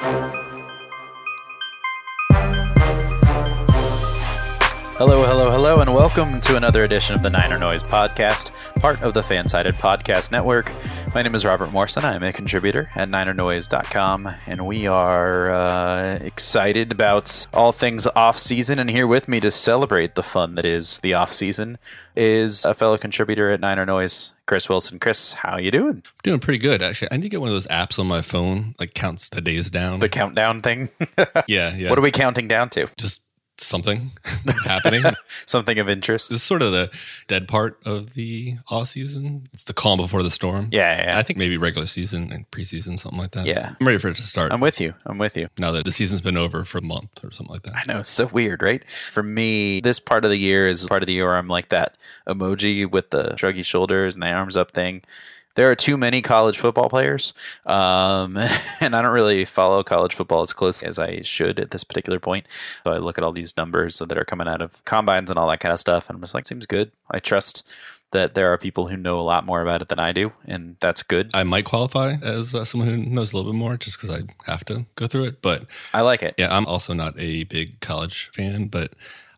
[0.00, 0.40] Hello,
[5.26, 9.20] hello, hello, and welcome to another edition of the Niner Noise Podcast, part of the
[9.20, 10.72] Fansided Podcast Network.
[11.12, 12.04] My name is Robert Morrison.
[12.04, 18.78] I'm a contributor at NinerNoise.com, and we are uh, excited about all things off season.
[18.78, 21.78] And here with me to celebrate the fun that is the off season
[22.14, 25.00] is a fellow contributor at Niner Noise, Chris Wilson.
[25.00, 26.04] Chris, how you doing?
[26.22, 27.08] Doing pretty good, actually.
[27.10, 29.68] I need to get one of those apps on my phone, like counts the days
[29.68, 29.98] down.
[29.98, 30.90] The countdown thing.
[31.48, 31.90] yeah, yeah.
[31.90, 32.86] What are we counting down to?
[32.96, 33.22] Just
[33.66, 34.12] something
[34.64, 35.04] happening.
[35.46, 36.32] Something of interest.
[36.32, 36.90] Is sort of the
[37.26, 39.48] dead part of the off season.
[39.52, 40.68] It's the calm before the storm.
[40.70, 41.18] Yeah, yeah, yeah.
[41.18, 43.46] I think maybe regular season and preseason, something like that.
[43.46, 43.74] Yeah.
[43.80, 44.52] I'm ready for it to start.
[44.52, 44.94] I'm with you.
[45.06, 45.48] I'm with you.
[45.58, 47.74] now that the season's been over for a month or something like that.
[47.76, 48.82] I know it's so weird, right?
[49.10, 51.68] For me, this part of the year is part of the year where I'm like
[51.70, 51.96] that
[52.28, 55.02] emoji with the shruggy shoulders and the arms up thing.
[55.60, 57.34] There are too many college football players,
[57.66, 58.38] um,
[58.80, 62.18] and I don't really follow college football as closely as I should at this particular
[62.18, 62.46] point.
[62.82, 65.46] So I look at all these numbers that are coming out of combines and all
[65.50, 66.92] that kind of stuff, and I'm just like, seems good.
[67.10, 67.62] I trust
[68.12, 70.76] that there are people who know a lot more about it than I do, and
[70.80, 71.30] that's good.
[71.34, 74.50] I might qualify as uh, someone who knows a little bit more just because I
[74.50, 75.42] have to go through it.
[75.42, 76.36] But I like it.
[76.38, 78.94] yeah, I'm also not a big college fan, but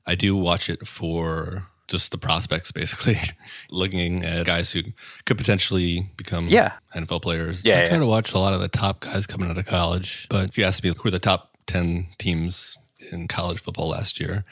[0.07, 3.17] I do watch it for just the prospects, basically,
[3.71, 4.83] looking at guys who
[5.25, 6.73] could potentially become Yeah.
[6.95, 7.65] NFL players.
[7.65, 8.01] Yeah, I try yeah.
[8.01, 10.27] to watch a lot of the top guys coming out of college.
[10.29, 12.77] But if you ask me who are the top 10 teams
[13.13, 14.45] in college football last year,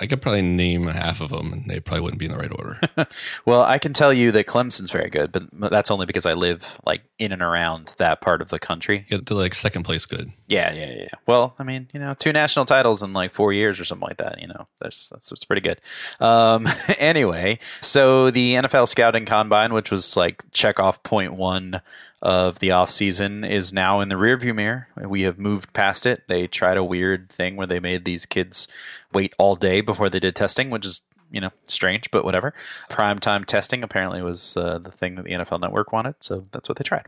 [0.00, 2.52] I could probably name half of them and they probably wouldn't be in the right
[2.52, 2.80] order.
[3.44, 6.78] Well, I can tell you that Clemson's very good, but that's only because I live
[6.84, 9.06] like in and around that part of the country.
[9.08, 10.30] yeah, they're like second place good.
[10.46, 11.08] Yeah, yeah, yeah.
[11.26, 14.18] Well, I mean, you know, two national titles in like four years or something like
[14.18, 14.40] that.
[14.40, 15.80] You know, that's that's, that's pretty good.
[16.20, 16.68] Um,
[16.98, 21.80] anyway, so the NFL scouting combine, which was like check off point one
[22.22, 24.88] of the off season, is now in the rearview mirror.
[24.96, 26.22] We have moved past it.
[26.28, 28.68] They tried a weird thing where they made these kids
[29.12, 32.52] wait all day before they did testing, which is you know strange, but whatever.
[32.88, 36.68] Prime time testing apparently was uh, the thing that the NFL Network wanted, so that's
[36.68, 37.06] what they tried.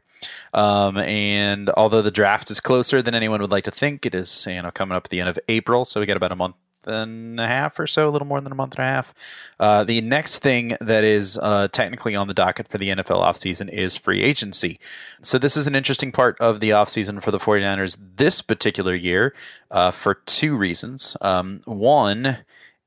[0.55, 4.47] Um, and although the draft is closer than anyone would like to think, it is
[4.49, 6.55] you know coming up at the end of April, so we got about a month
[6.87, 9.15] and a half or so, a little more than a month and a half.
[9.61, 13.69] Uh, the next thing that is uh, technically on the docket for the NFL offseason
[13.69, 14.79] is free agency.
[15.21, 19.35] So, this is an interesting part of the offseason for the 49ers this particular year
[19.71, 21.17] uh, for two reasons.
[21.21, 22.39] Um, one,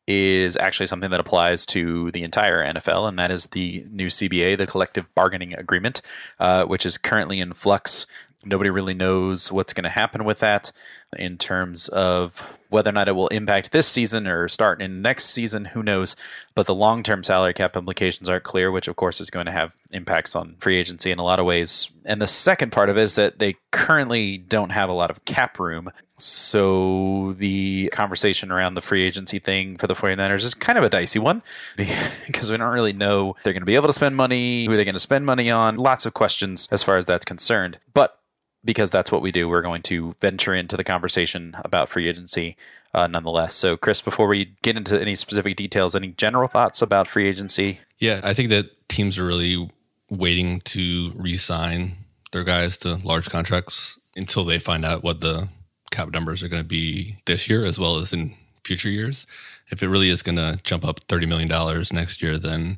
[0.07, 4.57] is actually something that applies to the entire NFL, and that is the new CBA,
[4.57, 6.01] the collective bargaining agreement,
[6.39, 8.05] uh, which is currently in flux.
[8.43, 10.71] Nobody really knows what's going to happen with that
[11.17, 15.25] in terms of whether or not it will impact this season or start in next
[15.25, 15.65] season.
[15.65, 16.15] Who knows?
[16.53, 19.51] But the long term salary cap implications aren't clear, which of course is going to
[19.51, 21.89] have impacts on free agency in a lot of ways.
[22.05, 25.25] And the second part of it is that they currently don't have a lot of
[25.25, 25.91] cap room.
[26.17, 30.89] So the conversation around the free agency thing for the 49ers is kind of a
[30.89, 31.41] dicey one
[31.75, 34.85] because we don't really know they're going to be able to spend money, who they're
[34.85, 37.79] going to spend money on, lots of questions as far as that's concerned.
[37.93, 38.17] But
[38.65, 42.57] because that's what we do, we're going to venture into the conversation about free agency
[42.93, 43.53] uh, nonetheless.
[43.53, 47.79] So, Chris, before we get into any specific details, any general thoughts about free agency?
[47.99, 49.69] Yeah, I think that teams are really
[50.09, 51.93] waiting to re-sign
[52.31, 55.49] their guys to large contracts until they find out what the
[55.91, 59.27] cap numbers are going to be this year as well as in future years.
[59.69, 62.77] If it really is going to jump up $30 million next year, then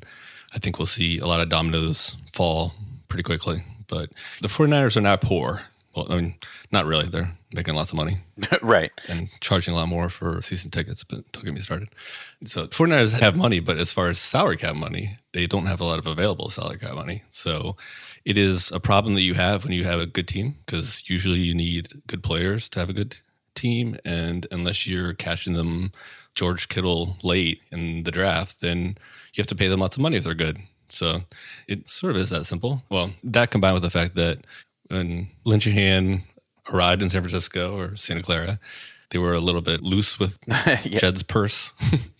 [0.54, 2.74] I think we'll see a lot of dominoes fall
[3.08, 3.64] pretty quickly.
[3.88, 4.10] But
[4.40, 5.62] the 49ers are not poor.
[5.94, 6.34] Well, I mean,
[6.70, 7.06] not really.
[7.06, 8.18] They're making lots of money.
[8.62, 8.90] right.
[9.08, 11.88] And charging a lot more for season tickets, but don't get me started.
[12.44, 15.84] So 49ers have money, but as far as salary cap money, they don't have a
[15.84, 17.22] lot of available salary cap money.
[17.30, 17.76] So
[18.24, 21.38] it is a problem that you have when you have a good team because usually
[21.38, 23.18] you need good players to have a good
[23.54, 23.96] team.
[24.04, 25.92] And unless you're catching them
[26.34, 28.98] George Kittle late in the draft, then
[29.34, 30.58] you have to pay them lots of money if they're good.
[30.90, 31.20] So
[31.66, 32.82] it sort of is that simple.
[32.90, 34.38] Well, that combined with the fact that
[34.88, 36.22] when Lincecum
[36.72, 38.58] arrived in San Francisco or Santa Clara,
[39.10, 40.80] they were a little bit loose with yeah.
[40.84, 41.72] Jed's purse.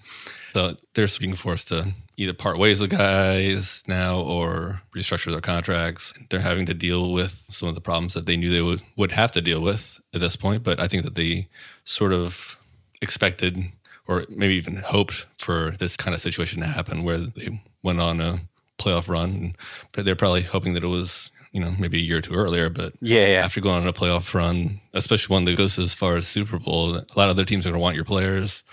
[0.53, 6.13] so they're being forced to either part ways with guys now or restructure their contracts.
[6.31, 9.13] They're having to deal with some of the problems that they knew they would, would
[9.13, 10.63] have to deal with at this point.
[10.63, 11.49] But I think that they
[11.85, 12.59] sort of
[13.01, 13.73] expected
[14.09, 18.21] or maybe even hoped for this kind of situation to happen where they went on
[18.21, 18.41] a
[18.79, 19.55] playoff run.
[19.93, 22.71] But they're probably hoping that it was you know, maybe a year or two earlier.
[22.71, 23.45] But yeah, yeah.
[23.45, 26.95] after going on a playoff run, especially one that goes as far as Super Bowl,
[26.97, 28.65] a lot of other teams are going to want your players,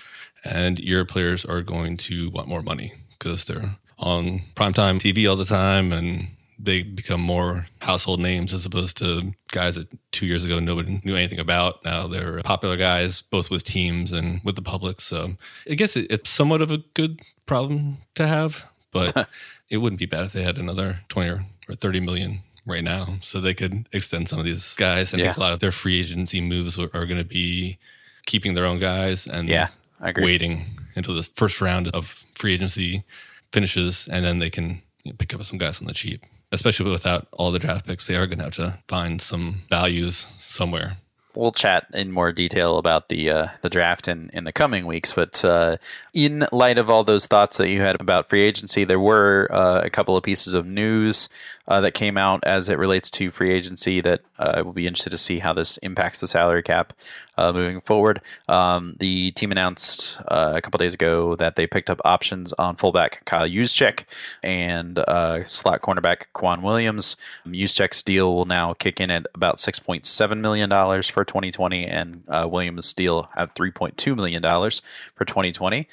[0.43, 5.35] and your players are going to want more money because they're on primetime TV all
[5.35, 6.27] the time and
[6.57, 11.15] they become more household names as opposed to guys that two years ago nobody knew
[11.15, 11.83] anything about.
[11.83, 15.01] Now they're popular guys, both with teams and with the public.
[15.01, 15.33] So
[15.69, 19.27] I guess it's somewhat of a good problem to have, but
[19.69, 23.17] it wouldn't be bad if they had another 20 or 30 million right now.
[23.21, 25.13] So they could extend some of these guys.
[25.13, 25.25] I yeah.
[25.25, 27.77] think a lot of their free agency moves are, are going to be
[28.25, 29.69] keeping their own guys and yeah,
[30.17, 30.65] waiting
[30.95, 33.03] until the first round of free agency
[33.51, 36.25] finishes, and then they can you know, pick up some guys on the cheap.
[36.51, 40.15] Especially without all the draft picks, they are going to have to find some values
[40.15, 40.97] somewhere
[41.35, 45.13] we'll chat in more detail about the uh, the draft in, in the coming weeks.
[45.13, 45.77] But uh,
[46.13, 49.81] in light of all those thoughts that you had about free agency, there were uh,
[49.83, 51.29] a couple of pieces of news
[51.67, 54.87] uh, that came out as it relates to free agency that uh, I will be
[54.87, 56.93] interested to see how this impacts the salary cap
[57.37, 58.21] uh, moving forward.
[58.47, 62.75] Um, the team announced uh, a couple days ago that they picked up options on
[62.75, 64.05] fullback Kyle Juszczyk
[64.43, 67.15] and uh, slot cornerback K'Waun Williams.
[67.47, 70.69] Juszczyk's deal will now kick in at about $6.7 million
[71.03, 75.87] for 2020, and uh, Williams' deal at $3.2 million for 2020,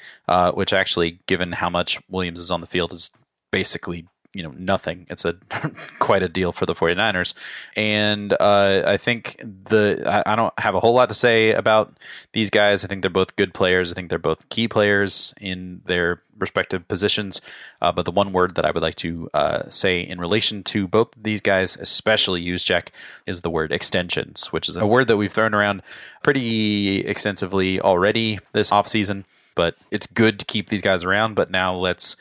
[0.53, 3.11] which actually, given how much Williams is on the field, is
[3.51, 5.05] basically you know nothing.
[5.09, 5.35] It's a
[5.99, 7.33] quite a deal for the 49ers.
[7.75, 11.97] And uh, i think the I, I, don't have a whole lot to say about
[12.33, 12.83] these guys.
[12.83, 13.91] I think they're both good players.
[13.91, 17.41] I think they're both key players in their respective positions.
[17.81, 20.87] Uh, but the one word that i would like to uh, say in relation to
[20.87, 22.87] both these guys especially Juszczyk
[23.27, 25.81] is the word extensions which is a word that we've thrown around
[26.23, 29.25] pretty extensively already this offseason.
[29.55, 31.35] But it's good to keep these guys around.
[31.35, 32.15] But now let's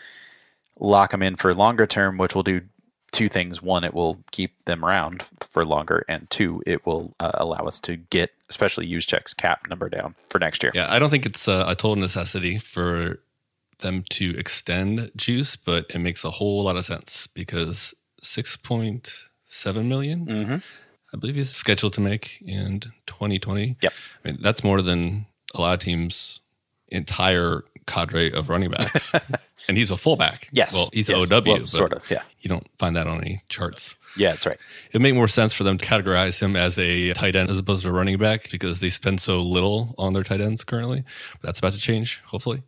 [0.78, 2.62] lock them in for longer term, which will do
[3.12, 3.62] two things.
[3.62, 7.80] One, it will keep them around for longer, and two, it will uh, allow us
[7.80, 10.72] to get, especially Juszczyk's cap number down for next year.
[10.74, 13.20] Yeah, I don't think it's a, a total necessity for
[13.78, 19.24] them to extend Juice, but it makes a whole lot of sense because six point
[19.44, 20.56] seven million, mm-hmm.
[21.12, 23.76] I believe he's scheduled to make in 2020.
[23.82, 23.92] Yep,
[24.24, 26.40] I mean that's more than a lot of teams'
[26.88, 29.12] entire cadre of running backs.
[29.68, 30.48] and he's a fullback.
[30.52, 30.74] Yes.
[30.74, 31.30] Well, he's yes.
[31.30, 31.42] OW.
[31.44, 32.22] Well, sort of, yeah.
[32.40, 33.96] You don't find that on any charts.
[34.16, 34.58] Yeah, that's right.
[34.92, 37.82] It make more sense for them to categorize him as a tight end as opposed
[37.84, 41.04] to a running back because they spend so little on their tight ends currently.
[41.40, 42.62] But that's about to change, hopefully.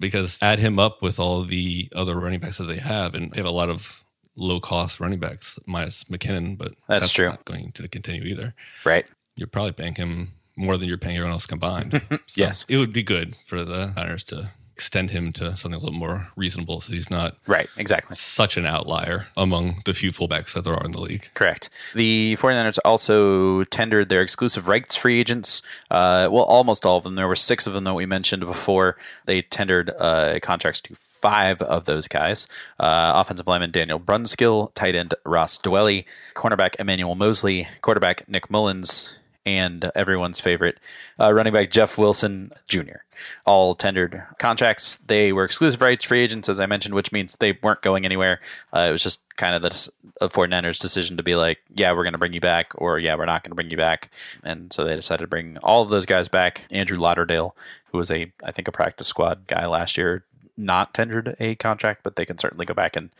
[0.00, 3.40] Because add him up with all the other running backs that they have, and they
[3.40, 4.04] have a lot of
[4.36, 7.28] low cost running backs minus McKinnon, but that's, that's true.
[7.28, 8.54] not going to continue either.
[8.84, 9.06] Right.
[9.34, 12.02] You're probably paying him more than you're paying everyone else combined.
[12.10, 12.64] so yes.
[12.68, 16.28] It would be good for the Niners to extend him to something a little more
[16.36, 18.14] reasonable so he's not right exactly.
[18.14, 21.30] such an outlier among the few fullbacks that there are in the league.
[21.32, 21.70] Correct.
[21.94, 25.62] The 49ers also tendered their exclusive rights free agents.
[25.90, 27.14] Uh, well almost all of them.
[27.14, 28.98] There were six of them that we mentioned before.
[29.24, 32.46] They tendered uh, contracts to five of those guys.
[32.78, 39.16] Uh, offensive lineman Daniel Brunskill, tight end Ross Dwelley, cornerback Emmanuel Moseley, quarterback Nick Mullens,
[39.46, 40.78] and everyone's favorite
[41.18, 42.98] uh, running back Jeff Wilson Jr.
[43.46, 44.96] All tendered contracts.
[44.96, 48.40] They were exclusive rights free agents, as I mentioned, which means they weren't going anywhere.
[48.74, 52.02] Uh, it was just kind of the of 49ers decision to be like, yeah, we're
[52.02, 54.10] going to bring you back, or yeah, we're not going to bring you back.
[54.42, 56.64] And so they decided to bring all of those guys back.
[56.70, 57.54] Andrew Lauderdale,
[57.92, 60.24] who was a, I think, a practice squad guy last year,
[60.56, 63.10] not tendered a contract, but they can certainly go back and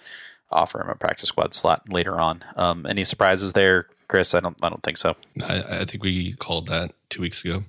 [0.50, 2.44] offer him a practice squad slot later on.
[2.56, 4.34] Um, any surprises there, Chris?
[4.34, 4.56] I don't.
[4.62, 5.16] I don't think so.
[5.42, 7.64] I, I, think we called that two weeks ago,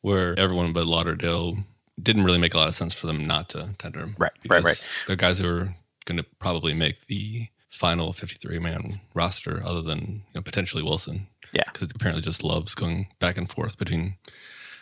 [0.00, 1.58] where everyone but Lauderdale
[2.00, 4.14] didn't really make a lot of sense for them not to tender him.
[4.18, 4.84] Right, right, right.
[5.06, 9.98] They're guys who are going to probably make the final 53 man roster, other than
[9.98, 11.28] you know, potentially Wilson.
[11.52, 11.64] Yeah.
[11.70, 14.16] because apparently just loves going back and forth between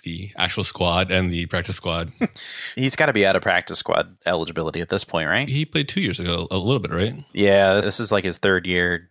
[0.02, 2.12] the actual squad and the practice squad.
[2.76, 5.48] He's got to be out of practice squad eligibility at this point, right?
[5.48, 7.14] he played two years ago, a little bit, right?
[7.32, 9.09] Yeah, this is like his third year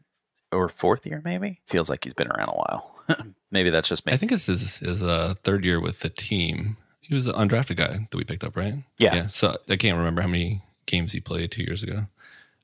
[0.52, 1.60] or fourth year, maybe.
[1.66, 2.96] Feels like he's been around a while.
[3.52, 4.14] maybe that's just me.
[4.14, 6.78] I think it's his, his uh, third year with the team.
[7.02, 8.76] He was an undrafted guy that we picked up, right?
[8.98, 9.16] Yeah.
[9.16, 9.28] Yeah.
[9.28, 12.04] So I can't remember how many games he played two years ago.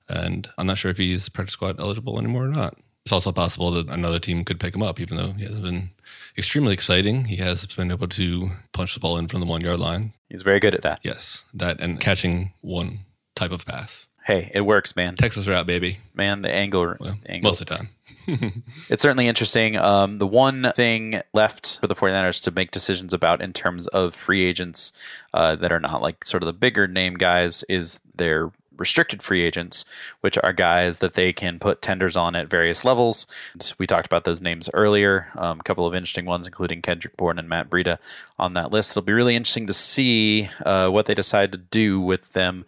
[0.07, 2.77] And I'm not sure if he's practice squad eligible anymore or not.
[3.03, 5.91] It's also possible that another team could pick him up, even though he has been
[6.37, 7.25] extremely exciting.
[7.25, 10.13] He has been able to punch the ball in from the one yard line.
[10.29, 11.01] he's very good at that.
[11.03, 11.45] Yes.
[11.53, 12.99] That and catching one
[13.35, 14.07] type of pass.
[14.25, 15.15] Hey, it works, man.
[15.15, 15.99] Texas route, baby.
[16.15, 17.89] Man, the angle, Well, angle most of the time.
[18.89, 19.77] it's certainly interesting.
[19.77, 24.15] Um, the one thing left for the 49ers to make decisions about in terms of
[24.15, 24.93] free agents
[25.33, 29.43] uh, that are not like sort of the bigger name guys is their restricted free
[29.43, 29.85] agents,
[30.21, 33.27] which are guys that they can put tenders on at various levels.
[33.53, 35.27] And we talked about those names earlier.
[35.35, 37.99] Um, a couple of interesting ones, including Kendrick Bourne and Matt Breida
[38.37, 38.91] on that list.
[38.91, 42.65] It'll be really interesting to see uh, what they decide to do with them.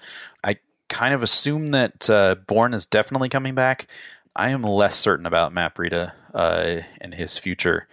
[0.89, 3.88] Kind of assume that uh, Bourne is definitely coming back.
[4.36, 7.88] I am less certain about Matt Breida uh, and his future,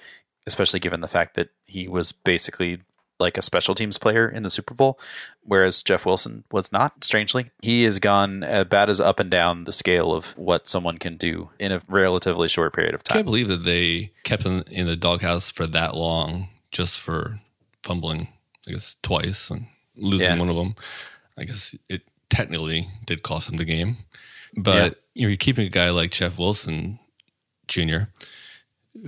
[0.47, 2.83] especially given the fact that he was basically
[3.19, 4.99] like a special teams player in the Super Bowl,
[5.43, 7.03] whereas Jeff Wilson was not.
[7.05, 11.17] Strangely, he has gone about as up and down the scale of what someone can
[11.17, 13.15] do in a relatively short period of time.
[13.15, 17.41] I can't believe that they kept him in the doghouse for that long just for
[17.83, 18.29] fumbling,
[18.69, 20.39] I guess, twice and losing Yeah.
[20.39, 20.75] one of them.
[21.39, 22.03] I guess it
[22.35, 23.97] technically did cost him the game.
[24.57, 24.91] But Yeah.
[25.15, 26.99] you know, you're keeping a guy like Jeff Wilson
[27.69, 28.05] Jr.,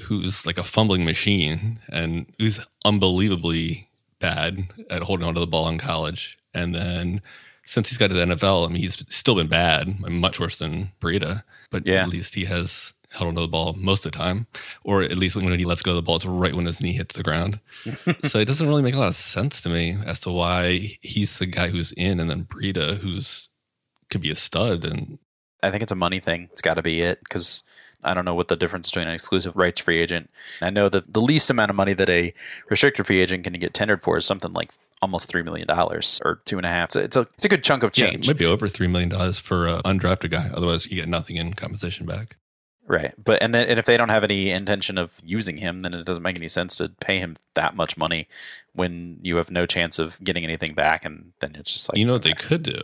[0.05, 5.79] who's like a fumbling machine and who's unbelievably bad at holding onto the ball in
[5.79, 6.39] college.
[6.55, 7.21] And then
[7.65, 10.93] since he's got to the NFL, I mean, he's still been bad, much worse than
[11.01, 12.03] Breida, but Yeah.
[12.03, 14.47] at least he has held onto the ball most of the time,
[14.85, 16.93] or at least when he lets go of the ball, it's right when his knee
[16.93, 17.61] hits the ground.
[18.25, 21.39] so it doesn't really make a lot of sense to me as to why he's
[21.39, 23.49] the guy who's in, and then Breida, who's
[24.09, 25.19] could be a stud, and
[25.63, 26.49] I think it's a money thing.
[26.53, 27.65] It's got to be it because
[28.05, 30.31] I don't know what the difference between an exclusive rights free agent.
[30.63, 32.33] I know that the least amount of money that a
[32.71, 34.71] restricted free agent can get tendered for is something like
[35.03, 36.93] almost three million dollars or two and a half.
[36.93, 38.07] So it's a it's a good chunk of change.
[38.07, 40.49] yeah, change, maybe over three million dollars for an undrafted guy.
[40.55, 42.37] Otherwise, you get nothing in compensation back.
[42.87, 43.15] Right?
[43.23, 46.05] But and then and if they don't have any intention of using him, then it
[46.05, 48.29] doesn't make any sense to pay him that much money
[48.73, 51.05] when you have no chance of getting anything back.
[51.05, 52.81] And then it's just like you know what they could do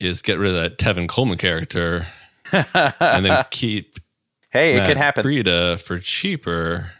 [0.00, 2.08] is get rid of that Tevin Coleman character
[2.52, 3.98] and then keep
[4.50, 5.24] hey, it could happen.
[5.24, 6.92] Breida for cheaper.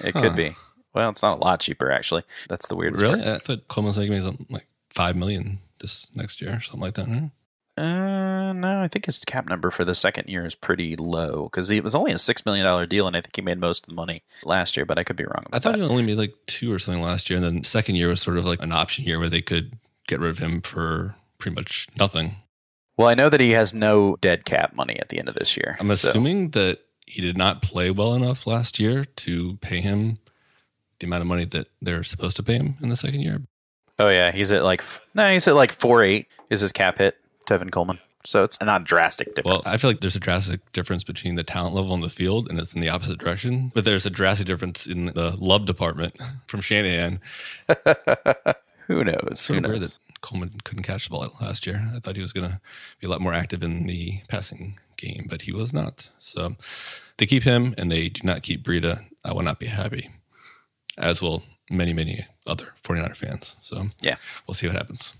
[0.00, 0.56] It could be.
[0.92, 2.22] Well, it's not a lot cheaper actually.
[2.48, 3.02] That's the weirdest.
[3.02, 3.22] Really?
[3.22, 3.34] part.
[3.34, 6.94] I thought Coleman's like maybe something like five million this next year or something like
[6.94, 7.06] that.
[7.08, 7.30] right?
[7.76, 8.13] Uh,
[8.60, 11.84] no, I think his cap number for the second year is pretty low because it
[11.84, 13.94] was only a six million dollar deal, and I think he made most of the
[13.94, 14.86] money last year.
[14.86, 15.44] But I could be wrong.
[15.46, 15.84] About I thought that.
[15.84, 18.22] he only made like two or something last year, and then the second year was
[18.22, 21.54] sort of like an option year where they could get rid of him for pretty
[21.54, 22.36] much nothing.
[22.96, 25.56] Well, I know that he has no dead cap money at the end of this
[25.56, 25.76] year.
[25.80, 30.18] I'm so- assuming that he did not play well enough last year to pay him
[31.00, 33.42] the amount of money that they're supposed to pay him in the second year.
[33.98, 34.82] Oh yeah, he's at like
[35.14, 37.16] no, he's at like four eight is his cap hit.
[37.46, 37.98] Tevin Coleman.
[38.26, 39.64] So it's not a drastic difference.
[39.64, 39.74] Well.
[39.74, 42.58] I feel like there's a drastic difference between the talent level on the field, and
[42.58, 43.70] it's in the opposite direction.
[43.74, 46.16] But there's a drastic difference in the love department
[46.46, 47.20] from Shanahan.
[48.86, 49.46] Who knows?
[49.46, 49.80] Who knows?
[49.80, 51.90] that Coleman couldn't catch the ball last year.
[51.94, 52.60] I thought he was going to
[53.00, 56.10] be a lot more active in the passing game, but he was not.
[56.18, 56.56] So
[57.16, 59.04] they keep him, and they do not keep Breida.
[59.24, 60.10] I will not be happy,
[60.98, 63.56] as will many, many other 49er fans.
[63.60, 64.16] So Yeah.
[64.46, 65.14] we'll see what happens.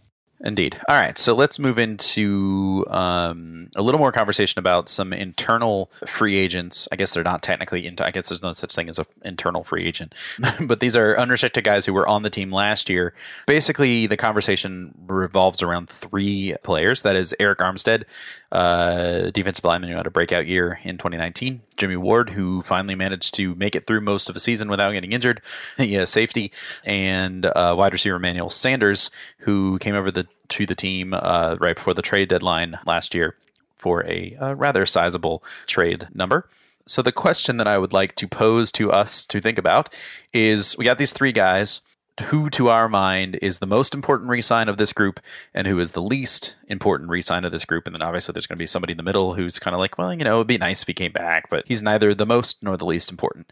[0.45, 0.79] Indeed.
[0.91, 1.19] All right.
[1.19, 6.87] So let's move into um, a little more conversation about some internal free agents.
[6.93, 9.65] I guess they're not technically, in, I guess there's no such thing as an internal
[9.65, 10.15] free agent,
[10.61, 13.15] but these are unrestricted guys who were on the team last year.
[13.47, 17.01] Basically, the conversation revolves around three players.
[17.03, 18.05] That is Arik Armstead,
[18.53, 21.63] uh, defensive lineman who had a breakout year in 2019.
[21.77, 25.13] Jimmy Ward, who finally managed to make it through most of the season without getting
[25.13, 25.41] injured.
[25.79, 26.53] yeah, safety.
[26.85, 31.77] And uh, wide receiver Emmanuel Sanders, who came over the to the team uh, right
[31.77, 33.37] before the trade deadline last year
[33.77, 36.49] for a, uh rather sizable trade number.
[36.87, 39.95] So the question that I would like to pose to us to think about
[40.33, 41.81] is: we got these three guys.
[42.27, 45.19] Who, to our mind, is the most important resign of this group,
[45.53, 47.87] and who is the least important resign of this group?
[47.89, 49.99] And then obviously there's going to be somebody in the middle who's kind of like,
[49.99, 52.63] well, you know, it'd be nice if he came back, but he's neither the most
[52.63, 53.51] nor the least important.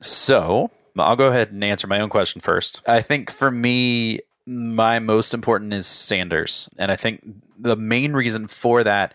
[0.00, 2.82] So I'll go ahead and answer my own question first.
[2.86, 6.68] I think for me, my most important is Sanders.
[6.78, 7.24] And I think
[7.58, 9.14] the main reason for that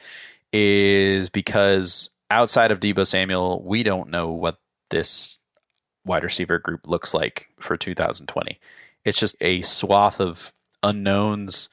[0.51, 4.57] is because outside of Deebo Samuel, we don't know what
[4.89, 5.39] this
[6.05, 8.59] wide receiver group looks like for 2020.
[9.05, 11.69] It's just a swath of unknowns.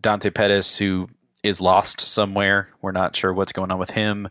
[0.00, 1.08] Dante Pettis, who
[1.42, 2.68] is lost somewhere.
[2.80, 4.28] We're not sure what's going on with him.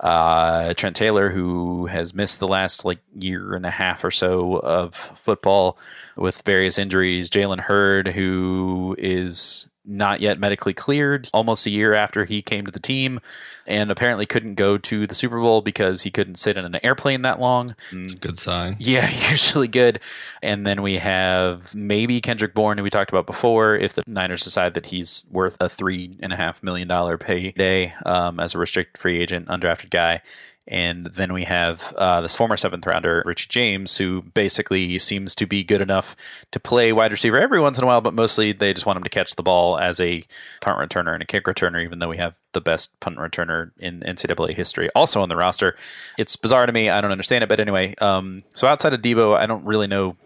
[0.00, 4.56] Uh, Trent Taylor, who has missed the last like year and a half or so
[4.56, 5.78] of football
[6.16, 7.30] with various injuries.
[7.30, 12.72] Jalen Hurd, who is not yet medically cleared almost a year after he came to
[12.72, 13.20] the team
[13.66, 17.22] and apparently couldn't go to the Super Bowl because he couldn't sit in an airplane
[17.22, 17.74] that long.
[17.92, 18.76] It's a good sign.
[18.84, 20.00] Yeah, usually good.
[20.42, 24.44] And then we have maybe Kendrick Bourne, who we talked about before, if the Niners
[24.44, 28.58] decide that he's worth a three and a half million dollar payday um, as a
[28.58, 30.20] restricted free agent, undrafted guy.
[30.66, 35.46] And then we have uh, this former seventh rounder, Richie James, who basically seems to
[35.46, 36.16] be good enough
[36.52, 39.02] to play wide receiver every once in a while, but mostly they just want him
[39.02, 40.24] to catch the ball as a
[40.62, 44.00] punt returner and a kick returner, even though we have the best punt returner in
[44.00, 45.76] NCAA history also on the roster.
[46.16, 46.88] It's bizarre to me.
[46.88, 47.48] I don't understand it.
[47.48, 50.16] But anyway, um, so outside of Deebo, I don't really know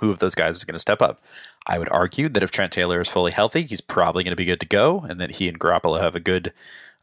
[0.00, 1.22] who of those guys is going to step up.
[1.66, 4.44] I would argue that if Trent Taylor is fully healthy, he's probably going to be
[4.44, 6.52] good to go, and that he and Garoppolo have a good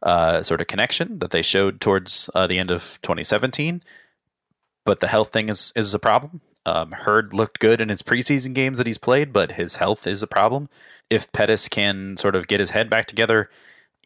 [0.04, 3.82] uh, sort of connection that they showed towards uh, the end of 2017.
[4.84, 6.42] But the health thing is is a problem.
[6.66, 10.22] Um, Hurd looked good in his preseason games that he's played, but his health is
[10.22, 10.68] a problem.
[11.10, 13.50] If Pettis can sort of get his head back together,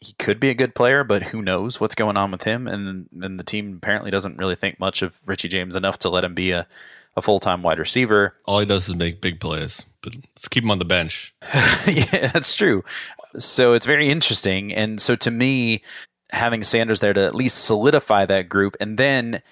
[0.00, 2.67] he could be a good player, but who knows what's going on with him?
[2.67, 6.25] And then the team apparently doesn't really think much of Richie James enough to let
[6.25, 6.67] him be a,
[7.17, 8.35] a full time wide receiver.
[8.45, 11.35] All he does is make big plays, but let's keep him on the bench.
[11.87, 12.85] yeah, that's true.
[13.37, 14.73] So it's very interesting.
[14.73, 15.82] And so to me,
[16.30, 19.42] having Sanders there to at least solidify that group, and then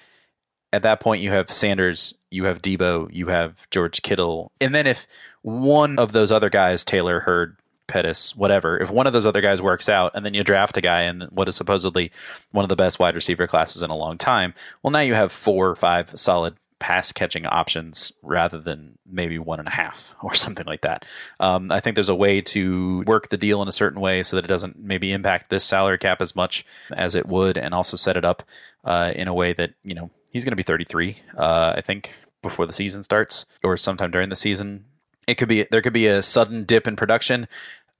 [0.73, 4.85] at that point you have Sanders, you have Deebo, you have George Kittle, and then
[4.85, 5.07] if
[5.41, 9.61] one of those other guys, Taylor, Hurd, Pettis, whatever, if one of those other guys
[9.61, 12.11] works out, and then you draft a guy in what is supposedly
[12.51, 15.31] one of the best wide receiver classes in a long time, well, now you have
[15.31, 20.33] four or five solid pass catching options rather than maybe one and a half or
[20.33, 21.05] something like that.
[21.39, 24.35] Um, I think there's a way to work the deal in a certain way so
[24.35, 27.97] that it doesn't maybe impact this salary cap as much as it would, and also
[27.97, 28.43] set it up
[28.83, 31.17] uh, in a way that you know he's going to be 33.
[31.37, 34.85] Uh, I think before the season starts or sometime during the season.
[35.27, 37.47] It could be there could be a sudden dip in production,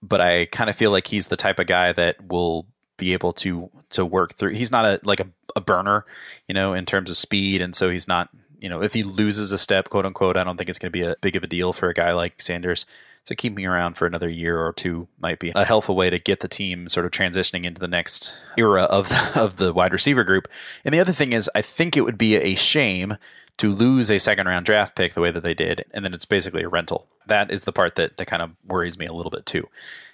[0.02, 2.66] but I kind of feel like he's the type of guy that will
[2.98, 4.54] be able to to work through.
[4.54, 6.06] He's not a like a, a burner,
[6.48, 9.52] you know, in terms of speed, and so he's not you know, if he loses
[9.52, 11.48] a step, quote unquote, I don't think it's going to be a big of a
[11.48, 12.86] deal for a guy like Sanders.
[13.24, 16.39] So keeping around for another year or two might be a helpful way to get
[16.39, 20.24] the team sort of transitioning into the next era of the, of the wide receiver
[20.24, 20.48] group.
[20.86, 23.17] And the other thing is, I think it would be a shame
[23.58, 26.26] to lose a second round draft pick the way that they did, and then it's
[26.26, 27.08] basically a rental.
[27.26, 29.67] That is the part that, that kind of worries me a little bit too.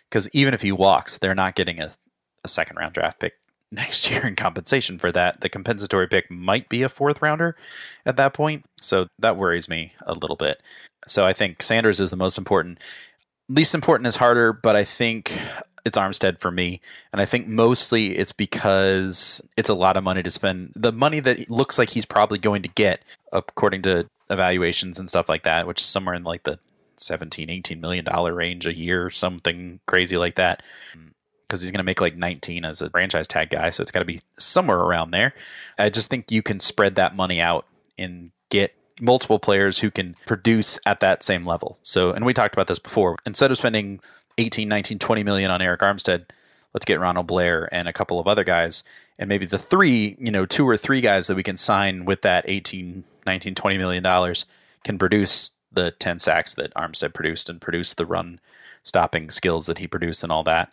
[0.09, 1.91] Because even if he walks, they're not getting a,
[2.43, 3.33] a second round draft pick
[3.73, 5.41] next year in compensation for that.
[5.41, 7.55] The compensatory pick might be a fourth rounder
[8.05, 8.65] at that point.
[8.81, 10.61] So that worries me a little bit.
[11.07, 12.79] So I think Sanders is the most important.
[13.49, 15.37] Least important is harder, but I think
[15.85, 16.79] it's Armstead for me.
[17.11, 20.71] And I think mostly it's because it's a lot of money to spend.
[20.75, 23.01] The money that looks like he's probably going to get,
[23.33, 26.57] according to evaluations and stuff like that, which is somewhere in like the
[26.95, 30.63] 17, 18 million dollar range a year, something crazy like that
[31.53, 33.69] because he's going to make like 19 as a franchise tag guy.
[33.69, 35.35] So it's got to be somewhere around there.
[35.77, 40.15] I just think you can spread that money out and get multiple players who can
[40.25, 41.77] produce at that same level.
[41.83, 43.17] So, and we talked about this before.
[43.23, 43.99] Instead of spending
[44.39, 46.25] 18, 19, 20 million on Arik Armstead,
[46.73, 48.83] let's get Ronald Blair and a couple of other guys.
[49.19, 52.23] And maybe the three, you know, two or three guys that we can sign with
[52.23, 54.47] that 18, 19, 20 million dollars
[54.83, 58.39] can produce the 10 sacks that Armstead produced and produce the run
[58.81, 60.71] stopping skills that he produced and all that.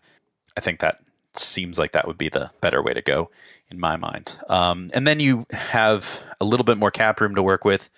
[0.56, 1.00] I think that
[1.34, 3.30] seems like that would be the better way to go
[3.70, 4.38] in my mind.
[4.48, 7.88] Um, and then you have a little bit more cap room to work with.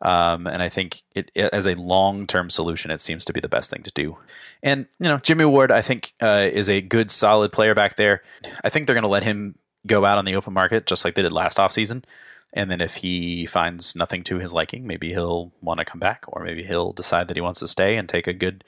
[0.00, 3.48] Um, and I think it, it, as a long-term solution, it seems to be the
[3.48, 4.16] best thing to do.
[4.62, 8.22] And you know, Jimmy Ward, I think, uh, is a good, solid player back there.
[8.62, 9.56] I think they're going to let him
[9.86, 12.04] go out on the open market just like they did last offseason.
[12.52, 16.24] And then if he finds nothing to his liking, maybe he'll want to come back,
[16.28, 18.64] or maybe he'll decide that he wants to stay and take a good,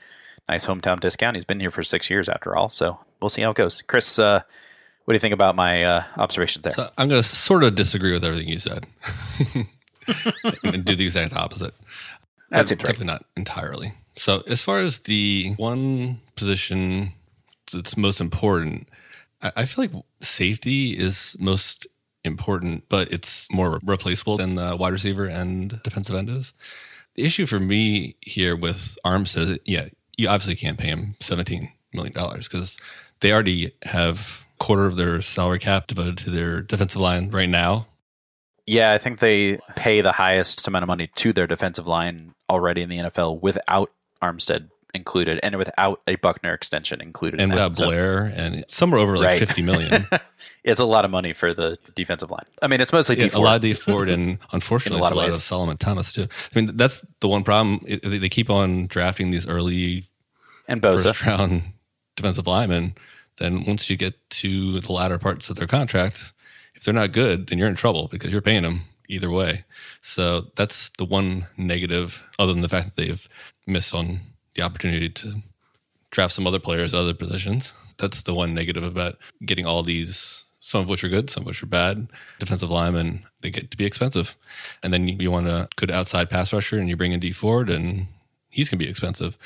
[0.51, 1.37] nice hometown discount.
[1.37, 3.83] He's been here for six years after all, so we'll see how it goes.
[3.83, 4.43] Chris, uh,
[5.05, 6.73] what do you think about my uh, observations there?
[6.73, 8.87] So I'm going to sort of disagree with everything you said
[10.65, 11.75] and do the exact opposite.
[12.51, 13.93] That's definitely not entirely.
[14.17, 17.13] So as far as the one position
[17.73, 18.89] that's most important,
[19.43, 21.87] I, I feel like safety is most
[22.25, 26.53] important, but it's more replaceable than the wide receiver and defensive end is.
[27.15, 29.89] The issue for me here with Armstead is, yeah,
[30.21, 32.79] you obviously can't pay him $17 million because
[33.21, 37.87] they already have quarter of their salary cap devoted to their defensive line right now.
[38.67, 42.83] Yeah, I think they pay the highest amount of money to their defensive line already
[42.83, 43.91] in the NFL without
[44.23, 47.41] Armstead included and without a Buckner extension included.
[47.41, 47.79] And in without that.
[47.79, 49.39] So Blair and somewhere over like Right.
[49.39, 50.07] 50 million.
[50.65, 52.45] it's a lot of money for the defensive line.
[52.63, 53.41] I mean, it's mostly Yeah, Dee Ford.
[53.43, 55.35] a lot of Dee Ford and unfortunately a lot a of lot of.
[55.37, 56.25] Solomon Thomas too.
[56.55, 57.81] I mean, that's the one problem.
[58.03, 60.10] They keep on drafting these early
[60.71, 61.09] and Bosa.
[61.09, 61.63] first round
[62.17, 62.95] defensive linemen.
[63.37, 66.33] Then once you get to the latter parts of their contract,
[66.75, 69.65] if they're not good, then you're in trouble because you're paying them either way.
[70.01, 73.29] So that's the one negative, other than the fact that they've
[73.67, 74.21] missed on
[74.55, 75.43] the opportunity to
[76.11, 77.73] draft some other players at other positions.
[77.99, 81.47] That's the one negative about getting all these, some of which are good, some of
[81.49, 82.09] which are bad.
[82.39, 84.37] Defensive linemen, they get to be expensive.
[84.83, 87.33] And then you, you want a good outside pass rusher and you bring in Dee
[87.33, 88.07] Ford and
[88.51, 89.39] he's going to be expensive.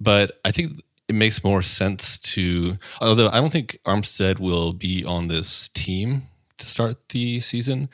[0.00, 5.04] But I think it makes more sense to, although I don't think Armstead will be
[5.04, 6.22] on this team
[6.58, 7.88] to start the season.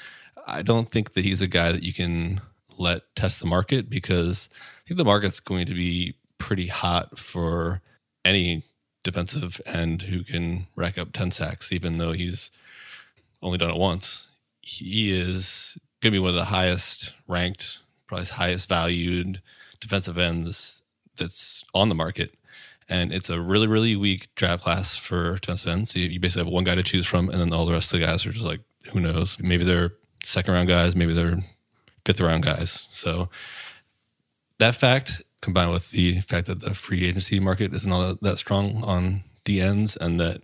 [0.46, 2.40] I don't think that he's a guy that you can
[2.78, 7.82] let test the market because I think the market's going to be pretty hot for
[8.24, 8.62] any
[9.02, 12.50] defensive end who can rack up 10 sacks, even though he's
[13.42, 14.28] only done it once.
[14.60, 19.40] He is going to be one of the highest ranked, probably highest valued
[19.80, 20.82] defensive ends
[21.16, 22.34] that's on the market.
[22.88, 25.90] And it's a really, really weak draft class for defensive ends.
[25.90, 28.00] So you basically have one guy to choose from, and then all the rest of
[28.00, 28.60] the guys are just like,
[28.92, 29.38] who knows?
[29.38, 29.92] Maybe they're
[30.24, 31.38] second round guys, maybe they're
[32.04, 32.86] fifth round guys.
[32.90, 33.28] So
[34.58, 38.38] that fact combined with the fact that the free agency market isn't all that, that
[38.38, 40.40] strong on DNs and that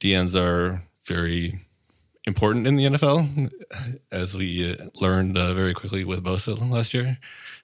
[0.00, 1.60] DNs are very
[2.24, 3.50] important in the NFL,
[4.12, 7.18] as we learned uh, very quickly with Bosa last year.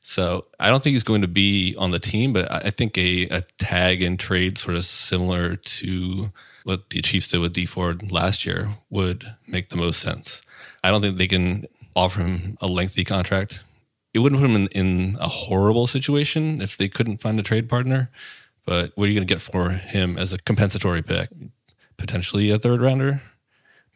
[0.09, 3.25] So I don't think he's going to be on the team, but I think a,
[3.27, 6.31] a tag and trade sort of similar to
[6.63, 10.43] what the Chiefs did with Dee Ford last year would make the most sense.
[10.85, 11.67] I don't think they can
[11.97, 13.65] offer him a lengthy contract.
[14.15, 17.69] It wouldn't put him in, in a horrible situation if they couldn't find a trade
[17.69, 18.09] partner.
[18.65, 21.31] But what are you going to get for him as a compensatory pick?
[21.97, 23.23] Potentially a third rounder,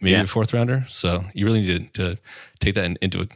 [0.01, 0.23] maybe Yeah.
[0.23, 0.87] a fourth rounder.
[0.88, 2.18] So you really need to
[2.59, 3.29] take that in, into.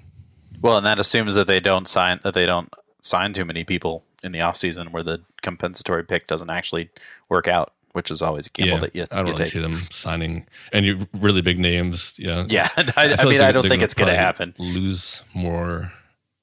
[0.65, 2.73] Well, and that assumes that they don't sign that they don't
[3.03, 6.89] sign too many people in the offseason where the compensatory pick doesn't actually
[7.29, 9.77] work out, which is always a gamble that you, I don't you really see them
[9.91, 12.15] signing any really big names.
[12.19, 14.55] Yeah, Yeah, I, I, like mean, they're- I don't think it's going to happen.
[14.57, 15.93] Lose more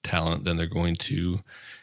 [0.04, 1.40] talent than they're going to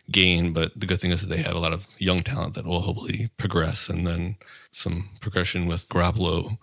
[0.09, 2.64] gain, but the good thing is that they have a lot of young talent that
[2.64, 4.37] will hopefully progress, and then
[4.70, 6.59] some progression with Garoppolo,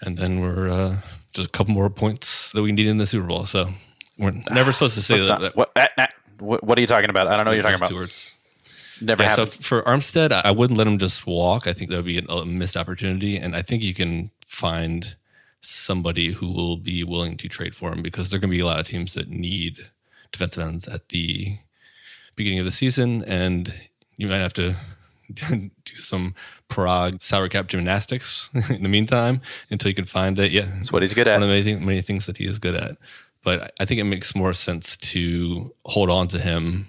[0.00, 0.98] and then we're uh,
[1.32, 3.46] just a couple more points that we need in the Super Bowl.
[3.46, 3.72] So
[4.18, 5.40] we're never supposed to say that.
[5.40, 6.06] not- what, nah,
[6.38, 7.26] what, what are you talking about?
[7.28, 8.34] I don't know what you're talking about.
[9.00, 11.66] Never Yeah, so for Armstead, I wouldn't let him just walk.
[11.66, 15.16] I think that would be a missed opportunity, and I think you can find
[15.60, 18.60] somebody who will be willing to trade for him because there are going to be
[18.60, 19.90] a lot of teams that need
[20.32, 21.58] defensive ends at the
[22.36, 23.74] beginning of the season, and
[24.16, 24.74] you might have to
[25.34, 26.34] do some
[26.68, 30.50] Paraag salary cap gymnastics in the meantime until you can find it.
[30.52, 31.40] Yeah, That's what he's good at.
[31.40, 32.96] one of the many, many things that he is good at.
[33.48, 36.88] But I think it makes more sense to hold on to him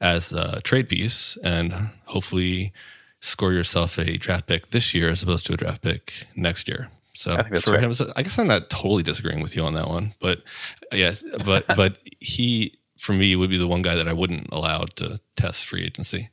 [0.00, 1.72] as a trade piece and
[2.06, 2.72] hopefully
[3.20, 6.88] score yourself a draft pick this year as opposed to a draft pick next year.
[7.14, 10.14] So I for him, I guess I'm not totally disagreeing with you on that one,
[10.20, 10.42] but
[10.90, 14.80] yes, but but he for me would be the one guy that I wouldn't allow
[14.96, 16.28] to test free agency.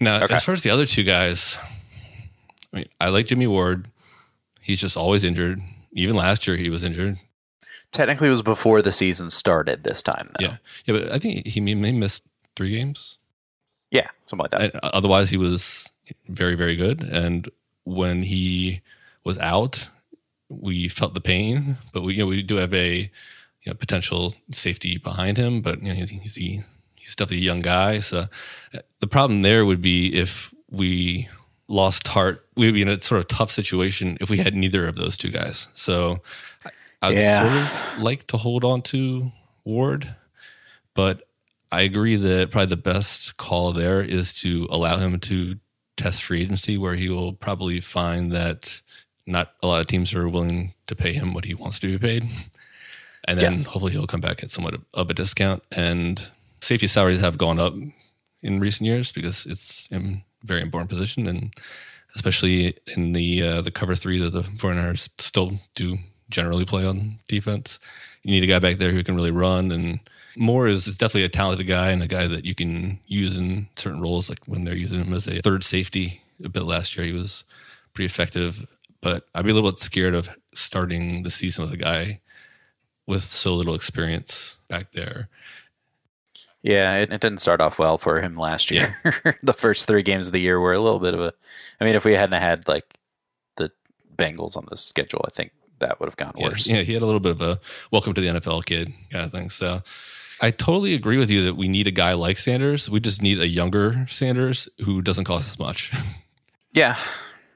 [0.00, 0.34] Now, Okay.
[0.34, 1.56] as far as the other two guys,
[2.72, 3.88] I mean, I like Jimmy Ward.
[4.60, 5.62] He's just always injured.
[5.92, 7.16] Even last year, he was injured.
[7.92, 10.46] Technically, it was before the season started this time, though.
[10.46, 12.20] Yeah, yeah, but I think he may may miss
[12.56, 13.18] three games.
[13.90, 14.74] Yeah, something like that.
[14.74, 15.90] And otherwise, he was
[16.28, 17.02] very, very good.
[17.02, 17.48] And
[17.84, 18.82] when he
[19.24, 19.88] was out,
[20.48, 21.78] we felt the pain.
[21.92, 23.10] But we, you know, we do have a
[23.62, 25.62] you know, potential safety behind him.
[25.62, 28.00] But you know, he's he's, he's definitely a young guy.
[28.00, 28.26] So
[28.74, 31.28] uh, the problem there would be if we
[31.68, 34.96] lost Tartt, we'd be in a sort of tough situation if we had neither of
[34.96, 35.68] those two guys.
[35.74, 36.22] So
[37.02, 37.40] I'd Yeah.
[37.40, 39.32] sort of like to hold on to
[39.64, 40.14] Ward,
[40.94, 41.22] but
[41.70, 45.58] I agree that probably the best call there is to allow him to
[45.96, 48.80] test free agency, where he will probably find that
[49.26, 51.98] not a lot of teams are willing to pay him what he wants to be
[51.98, 52.28] paid.
[53.24, 53.66] And then Yes.
[53.66, 55.62] hopefully he'll come back at somewhat of a discount.
[55.72, 56.30] And
[56.62, 57.74] safety salaries have gone up
[58.42, 61.26] in recent years because it's in a very important position.
[61.26, 61.52] And
[62.14, 65.98] especially in the uh, the cover three that the 49ers still do
[66.30, 67.80] generally play on defense.
[68.22, 70.00] You need a guy back there who can really run and
[70.38, 73.68] Moore is, is definitely a talented guy and a guy that you can use in
[73.76, 77.04] certain roles, like when they're using him as a third safety a bit last year.
[77.04, 77.44] He was
[77.92, 78.66] pretty effective,
[79.00, 82.20] but I'd be a little bit scared of starting the season with a guy
[83.06, 85.28] with so little experience back there.
[86.62, 88.96] Yeah, it, it didn't start off well for him last year.
[89.42, 91.32] the first three games of the year were a little bit of a.
[91.80, 92.94] I mean, if we hadn't had like
[93.56, 93.70] the
[94.16, 96.66] Bengals on the schedule, I think that would have gone Yeah, worse.
[96.68, 97.60] yeah, he had a little bit of a
[97.90, 99.50] welcome to the NFL kid kind of thing.
[99.50, 99.82] So
[100.40, 102.88] I totally agree with you that we need a guy like Sanders.
[102.88, 105.92] We just need a younger Sanders who doesn't cost as much.
[106.72, 106.96] Yeah.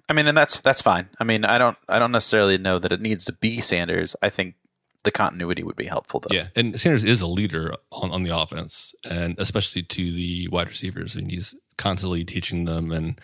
[0.09, 1.09] I mean, and that's that's fine.
[1.21, 4.17] I mean, I don't I don't necessarily know that it needs to be Sanders.
[4.23, 4.55] I think
[5.05, 6.35] the continuity would be helpful though.
[6.35, 10.69] Yeah, and Sanders is a leader on, on the offense, and especially to the wide
[10.69, 11.15] receivers.
[11.17, 13.21] I mean, he's constantly teaching them, and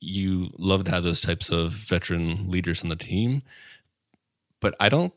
[0.00, 3.42] you love to have those types of veteran leaders on the team.
[4.60, 5.12] But I don't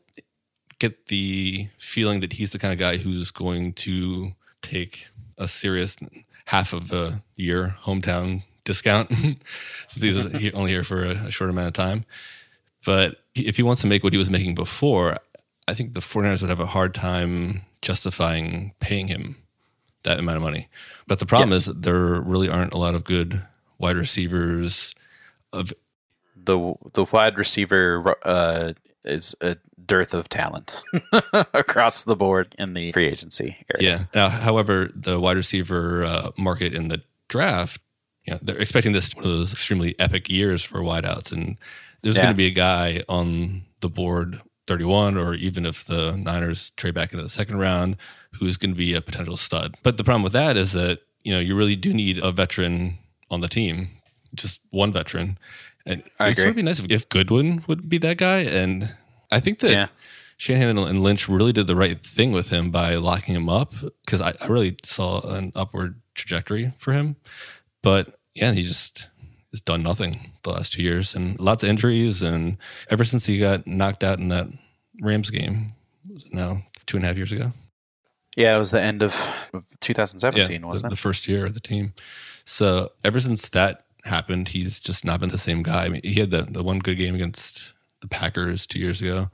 [0.78, 5.96] get the feeling that he's the kind of guy who's going to take a serious
[6.46, 9.10] half of a year hometown discount
[9.86, 12.04] since he's only here for a, short amount of time.
[12.84, 15.16] But if he wants to make what he was making before,
[15.68, 19.36] I think the 49ers would have a hard time justifying paying him
[20.04, 20.68] that amount of money.
[21.06, 21.60] But the problem Yes.
[21.60, 23.42] is that there really aren't a lot of good
[23.78, 24.94] wide receivers
[25.52, 25.72] of
[26.36, 28.72] The the wide receiver uh,
[29.04, 30.82] is a dearth of talent
[31.54, 33.90] across the board in the free agency area.
[33.90, 34.04] yeah.
[34.14, 37.80] Now, however, the wide receiver uh, market in the draft,
[38.24, 41.58] you know, they're expecting this one of those extremely epic years for wideouts, and
[42.02, 42.24] there's Yeah.
[42.24, 46.94] going to be a guy on the board 31, or even if the Niners trade
[46.94, 47.96] back into the second round,
[48.38, 49.74] who's going to be a potential stud.
[49.82, 52.98] But the problem with that is that you know you really do need a veteran
[53.30, 53.88] on the team,
[54.34, 55.38] just one veteran.
[55.86, 58.38] And I it would be nice if, if Goodwin would be that guy.
[58.40, 58.94] And
[59.32, 59.86] I think that Yeah.
[60.36, 63.72] Shanahan and Lynch really did the right thing with him by locking him up
[64.04, 67.16] because I, I really saw an upward trajectory for him.
[67.82, 69.08] But yeah, he just
[69.52, 72.22] has done nothing the last two years and lots of injuries.
[72.22, 72.56] And
[72.90, 74.48] ever since he got knocked out in that
[75.00, 75.74] Rams game,
[76.32, 77.52] now two and a half years ago.
[78.36, 79.14] Yeah, it was the end of
[79.52, 80.90] of Yeah, 2017, wasn't it?
[80.90, 81.92] the first year of the team.
[82.44, 85.84] So ever since that happened, he's just not been the same guy.
[85.84, 89.30] I mean, he had the, the one good game against the Packers two years ago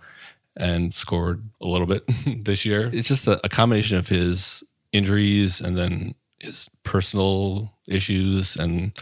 [0.57, 2.04] and scored a little bit
[2.44, 2.90] this year.
[2.92, 8.57] It's just a, a combination of his injuries and then his personal issues.
[8.57, 8.92] And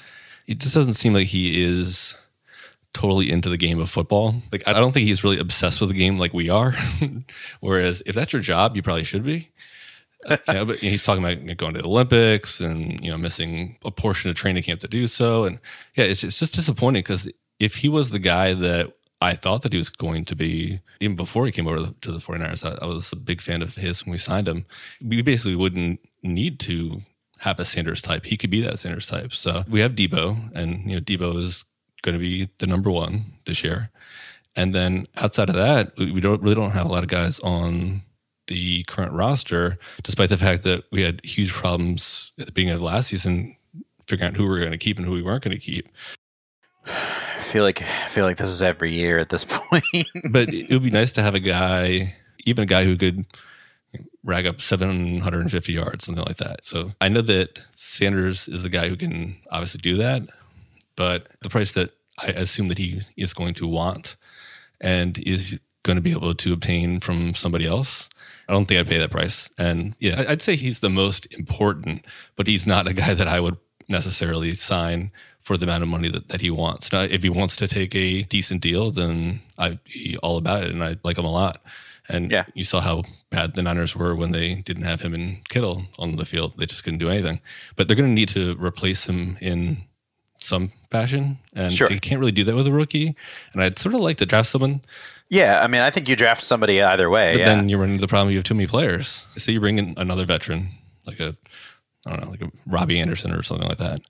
[0.46, 2.16] it just doesn't seem like he is
[2.92, 4.36] totally into the game of football.
[4.52, 6.74] Like, I don't think he's really obsessed with the game like we are.
[7.60, 9.50] Whereas if that's your job, you probably should be.
[10.48, 13.90] You know, but he's talking about going to the Olympics and you know missing a
[13.90, 15.60] portion of training camp to do so, and
[15.96, 19.72] yeah, it's it's just disappointing because if he was the guy that I thought that
[19.72, 22.88] he was going to be even before he came over to the 49ers, I, I
[22.88, 24.66] was a big fan of his when we signed him.
[25.00, 27.02] We basically wouldn't need to
[27.38, 28.26] have a Sanders type.
[28.26, 29.32] He could be that Sanders type.
[29.32, 31.64] So we have Deebo, and you know Deebo is
[32.02, 33.90] going to be the number one this year.
[34.54, 38.02] And then outside of that, we don't really don't have a lot of guys on
[38.46, 42.82] the current roster, despite the fact that we had huge problems at the beginning of
[42.82, 43.56] last season
[44.06, 45.88] figuring out who we were going to keep and who we weren't going to keep.
[46.86, 50.06] I feel like I feel like this is every year at this point.
[50.30, 53.26] But it would be nice to have a guy, even a guy who could
[54.24, 56.64] rag up 750 yards, something like that.
[56.64, 60.22] So I know that Sanders is the guy who can obviously do that,
[60.96, 64.16] but the price that I assume that he is going to want
[64.80, 68.08] and is going to be able to obtain from somebody else.
[68.48, 69.50] I don't think I'd pay that price.
[69.58, 72.04] And yeah, I'd say he's the most important,
[72.36, 73.56] but he's not a guy that I would
[73.88, 76.92] necessarily sign for the amount of money that, that he wants.
[76.92, 80.70] Now, if he wants to take a decent deal, then I'd be all about it
[80.70, 81.58] and I like him a lot.
[82.08, 82.44] And Yeah.
[82.54, 86.16] you saw how bad the Niners were when they didn't have him and Kittle on
[86.16, 86.54] the field.
[86.56, 87.40] They just couldn't do anything.
[87.76, 89.82] But they're going to need to replace him in
[90.40, 91.38] some fashion.
[91.54, 91.88] And Sure.
[91.88, 93.14] they can't really do that with a rookie.
[93.52, 94.82] And I'd sort of like to draft someone
[95.28, 97.32] yeah, I mean, I think you draft somebody either way.
[97.32, 97.46] but yeah.
[97.46, 99.26] then you run into the problem you have too many players.
[99.36, 100.70] Say you bring in another veteran,
[101.06, 101.36] like a
[102.06, 104.00] I don't know, like a Robbie Anderson or something like that.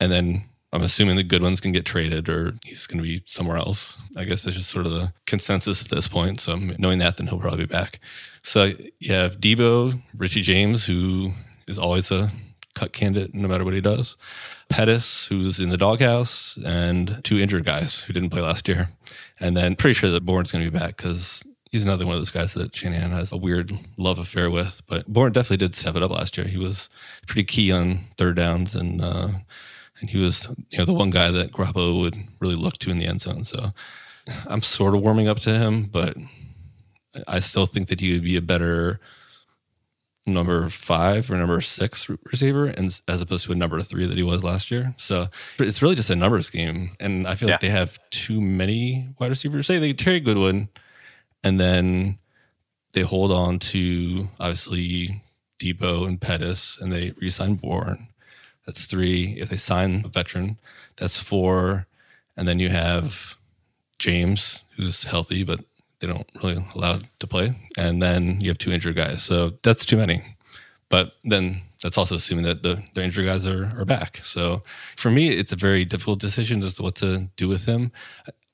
[0.00, 3.22] And then I'm assuming the good ones can get traded or he's going to be
[3.26, 3.98] somewhere else.
[4.16, 6.40] I guess that's just sort of the consensus at this point.
[6.40, 8.00] So knowing that, then he'll probably be back.
[8.42, 11.32] So you have Deebo, Richie James, who
[11.68, 12.30] is always a
[12.74, 14.16] cut candidate no matter what he does.
[14.68, 18.88] Pettis, who's in the doghouse, and two injured guys who didn't play last year.
[19.38, 22.20] And then pretty sure that Bourne's going to be back because he's another one of
[22.20, 24.82] those guys that Shanahan has a weird love affair with.
[24.86, 26.46] But Bourne definitely did step it up last year.
[26.46, 26.88] He was
[27.26, 29.28] pretty key on third downs, and uh,
[30.00, 32.98] and he was you know the one guy that Garoppolo would really look to in
[32.98, 33.44] the end zone.
[33.44, 33.72] So
[34.46, 36.16] I'm sort of warming up to him, but
[37.26, 39.00] I still think that he would be a better
[40.26, 44.22] number five or number six receiver, and as opposed to a number three that he
[44.22, 44.94] was last year.
[44.96, 45.26] So
[45.58, 47.54] it's really just a numbers game, and I feel yeah.
[47.54, 49.66] like they have too many wide receivers.
[49.66, 50.68] Say they trade Goodwin,
[51.42, 52.18] and then
[52.92, 55.22] they hold on to obviously
[55.58, 58.08] Deebo and Pettis, and they re-sign Bourne.
[58.66, 59.36] That's three.
[59.38, 60.58] If they sign a veteran,
[60.96, 61.86] that's four,
[62.36, 63.36] and then you have
[63.98, 65.60] James, who's healthy but
[66.04, 67.54] they don't really allow to play.
[67.78, 69.22] And then you have two injured guys.
[69.22, 70.22] So that's too many.
[70.90, 74.18] But then that's also assuming that the, the injured guys are, are back.
[74.18, 74.62] So
[74.96, 77.90] for me, it's a very difficult decision as to what to do with him.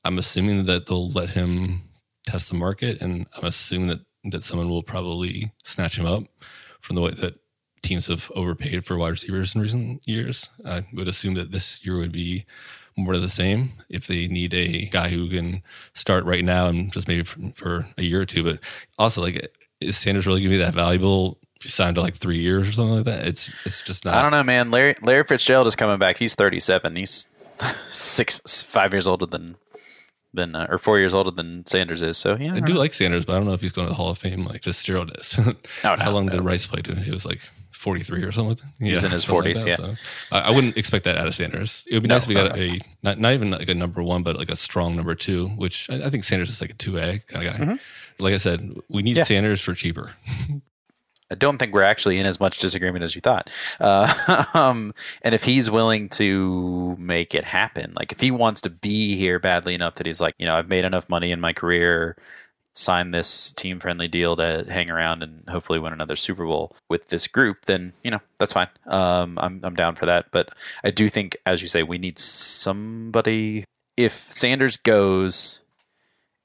[0.05, 1.83] I'm assuming that they'll let him
[2.27, 6.23] test the market, and I'm assuming that, that someone will probably snatch him up
[6.81, 7.35] from the way that
[7.83, 10.51] teams have overpaid for wide receivers in recent years.
[10.65, 12.47] I would assume that this year would be
[12.97, 15.63] more of the same if they need a guy who can
[15.95, 18.45] start right now and just maybe for, for a year or two.
[18.45, 18.61] But
[18.99, 21.39] also, like, is Sanders really going to be that valuable?
[21.57, 24.15] If you signed to like three years or something like that, it's it's just not.
[24.15, 24.71] I don't know, man.
[24.71, 26.17] Larry Larry Fitzgerald is coming back.
[26.17, 26.97] He's thirty seven.
[26.97, 27.27] He's
[27.87, 29.57] six five years older than
[30.33, 32.17] than uh, or four years older than Sanders is.
[32.17, 32.79] So yeah, I, I do know.
[32.79, 34.63] like Sanders, but I don't know if he's going to the Hall of Fame like
[34.63, 35.39] Fitzgerald is.
[35.39, 36.33] oh, no, How long no.
[36.33, 36.83] did Rice play?
[36.83, 36.95] To?
[36.95, 37.41] He was like
[37.81, 38.69] 43 or something.
[38.79, 39.57] Yeah, He's in his 40s.
[39.57, 39.77] Like yeah.
[39.77, 39.95] So
[40.31, 41.87] I, I, wouldn't expect that out of Sanders.
[41.91, 44.03] It would be no, nice if we got a, not, not even like a number
[44.03, 46.75] one, but like a strong number two, which I, I think Sanders is like a
[46.75, 47.59] 2A kind of guy.
[47.59, 48.23] Mm-hmm.
[48.23, 49.23] Like I said, we need yeah.
[49.23, 50.13] Sanders for cheaper.
[51.31, 53.49] I don't think we're actually in as much disagreement as you thought.
[53.79, 58.71] Uh, um, and if he's willing to make it happen, like if he wants to
[58.71, 61.55] be here badly enough that he's like, you know, I've made enough money in my
[61.55, 62.17] career
[62.73, 67.07] sign this team friendly deal to hang around and hopefully win another Super Bowl with
[67.09, 68.69] this group, then you know that's fine.
[68.87, 70.27] Um, I'm I'm down for that.
[70.31, 70.51] But
[70.85, 73.65] I do think, as you say, we need somebody.
[73.97, 75.61] If Sanders goes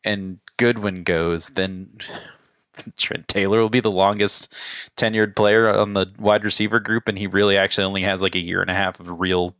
[0.04, 1.98] and Goodwin goes, then
[2.98, 4.54] Trent Taylor will be the longest
[4.98, 8.40] tenured player on the wide receiver group, and he really actually only has like a
[8.40, 9.56] year and a half of real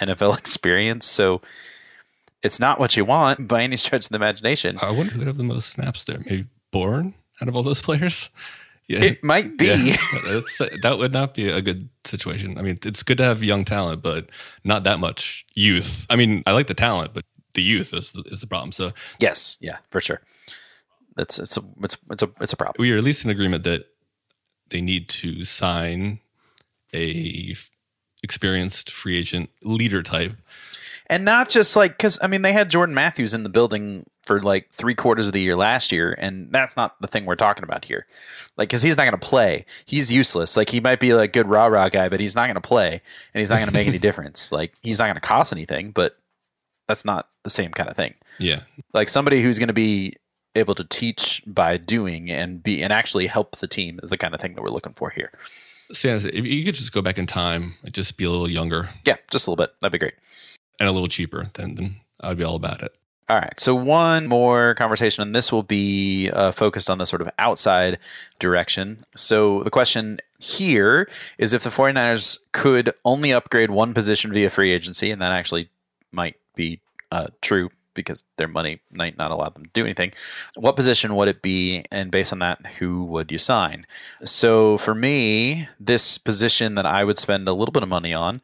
[0.00, 1.06] NFL experience.
[1.06, 1.40] So
[2.42, 4.76] it's not what you want by any stretch of the imagination.
[4.82, 6.18] I wonder who would have the most snaps there.
[6.18, 8.30] Maybe Bourne out of all those players.
[8.86, 9.66] Yeah, it might be.
[9.66, 9.96] Yeah.
[10.82, 12.58] that would not be a good situation.
[12.58, 14.28] I mean, it's good to have young talent, but
[14.64, 16.06] not that much youth.
[16.10, 17.24] I mean, I like the talent, but
[17.54, 18.72] the youth is the, is the problem.
[18.72, 20.20] So yes, yeah, for sure.
[21.14, 22.76] That's it's a it's it's a it's a problem.
[22.80, 23.86] We are at least in agreement that
[24.70, 26.18] they need to sign
[26.92, 27.54] a
[28.22, 30.32] experienced free agent leader type
[31.10, 34.40] and not just like because I mean they had Jordan Matthews in the building for
[34.40, 37.64] like three quarters of the year last year, and that's not the thing we're talking
[37.64, 38.06] about here.
[38.56, 40.56] Like, because he's not going to play, he's useless.
[40.56, 43.02] Like, he might be a good rah rah guy, but he's not going to play,
[43.34, 44.52] and he's not going to make any difference.
[44.52, 46.16] Like, he's not going to cost anything, but
[46.86, 48.14] that's not the same kind of thing.
[48.38, 48.60] Yeah,
[48.94, 50.14] like somebody who's going to be
[50.54, 54.34] able to teach by doing and be and actually help the team is the kind
[54.34, 55.32] of thing that we're looking for here.
[55.92, 58.90] Sanders, if you could just go back in time and just be a little younger.
[59.04, 59.74] Yeah, just a little bit.
[59.80, 60.14] That'd be great
[60.80, 62.92] and a little cheaper, then then I'd be all about it.
[63.28, 63.60] All right.
[63.60, 68.00] So one more conversation, and this will be uh, focused on the sort of outside
[68.40, 69.04] direction.
[69.14, 74.72] So the question here is if the 49ers could only upgrade one position via free
[74.72, 75.68] agency, and that actually
[76.10, 76.80] might be
[77.12, 80.12] uh, true because their money might not allow them to do anything.
[80.56, 81.84] What position would it be?
[81.90, 83.86] And based on that, who would you sign?
[84.24, 88.40] So for me, this position that I would spend a little bit of money on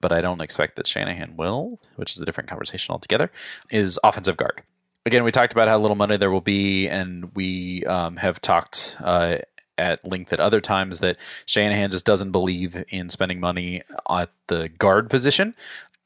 [0.00, 3.30] but I don't expect that Shanahan will, which is a different conversation altogether,
[3.70, 4.62] is offensive guard.
[5.06, 8.96] Again, we talked about how little money there will be, and we um, have talked
[9.00, 9.38] uh,
[9.78, 14.68] at length at other times that Shanahan just doesn't believe in spending money at the
[14.68, 15.54] guard position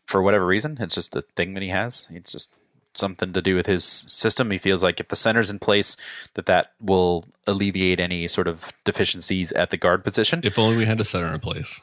[0.07, 0.79] for whatever reason.
[0.81, 2.09] It's just a thing that he has.
[2.11, 2.55] It's just
[2.95, 4.51] something to do with his system.
[4.51, 5.97] He feels like if the center's in place,
[6.35, 10.41] that that will alleviate any sort of deficiencies at the guard position.
[10.43, 11.81] If only we had a center in place.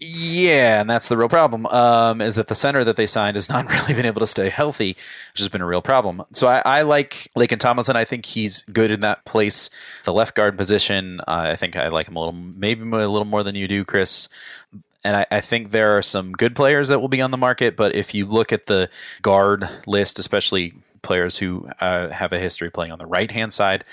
[0.00, 1.66] yeah, and that's the real problem.
[1.66, 4.48] Um, is that the center that they signed has not really been able to stay
[4.48, 4.96] healthy,
[5.32, 6.22] which has been a real problem.
[6.32, 7.96] So I, I like Laken Tomlinson.
[7.96, 9.70] I think he's good in that place.
[10.04, 13.24] The left guard position, uh, I think I like him a little, maybe a little
[13.24, 14.28] more than you do, Chris
[15.04, 17.76] and I, I, think there are some good players that will be on the market.
[17.76, 18.88] But if you look at the
[19.20, 23.84] guard list, especially players who uh, have a history playing on the right hand side,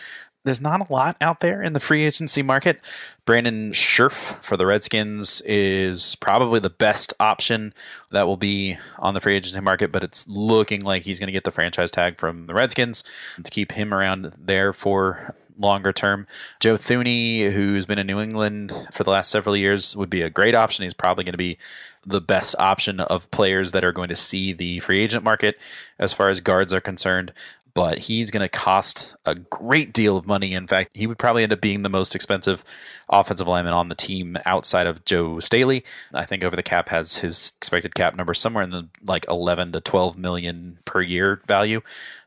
[0.46, 2.80] there's not a lot out there in the free agency market.
[3.26, 7.74] Brandon Scherff for the Redskins is probably the best option
[8.12, 11.34] that will be on the free agency market, but it's looking like he's going to
[11.34, 13.04] get the franchise tag from the Redskins
[13.44, 16.26] to keep him around there for longer term.
[16.60, 20.30] Joe Thuney, who's been in New England for the last several years, would be a
[20.30, 20.84] great option.
[20.84, 21.58] He's probably going to be
[22.06, 25.58] the best option of players that are going to see the free agent market
[26.00, 27.34] as far as guards are concerned.
[27.74, 30.54] but he's going to cost a great deal of money.
[30.54, 32.64] In fact, he would probably end up being the most expensive
[33.10, 35.84] offensive lineman on the team outside of Joe Staley.
[36.14, 39.72] I think over the cap has his expected cap number somewhere in the like 11
[39.74, 41.82] to 12 million per year value,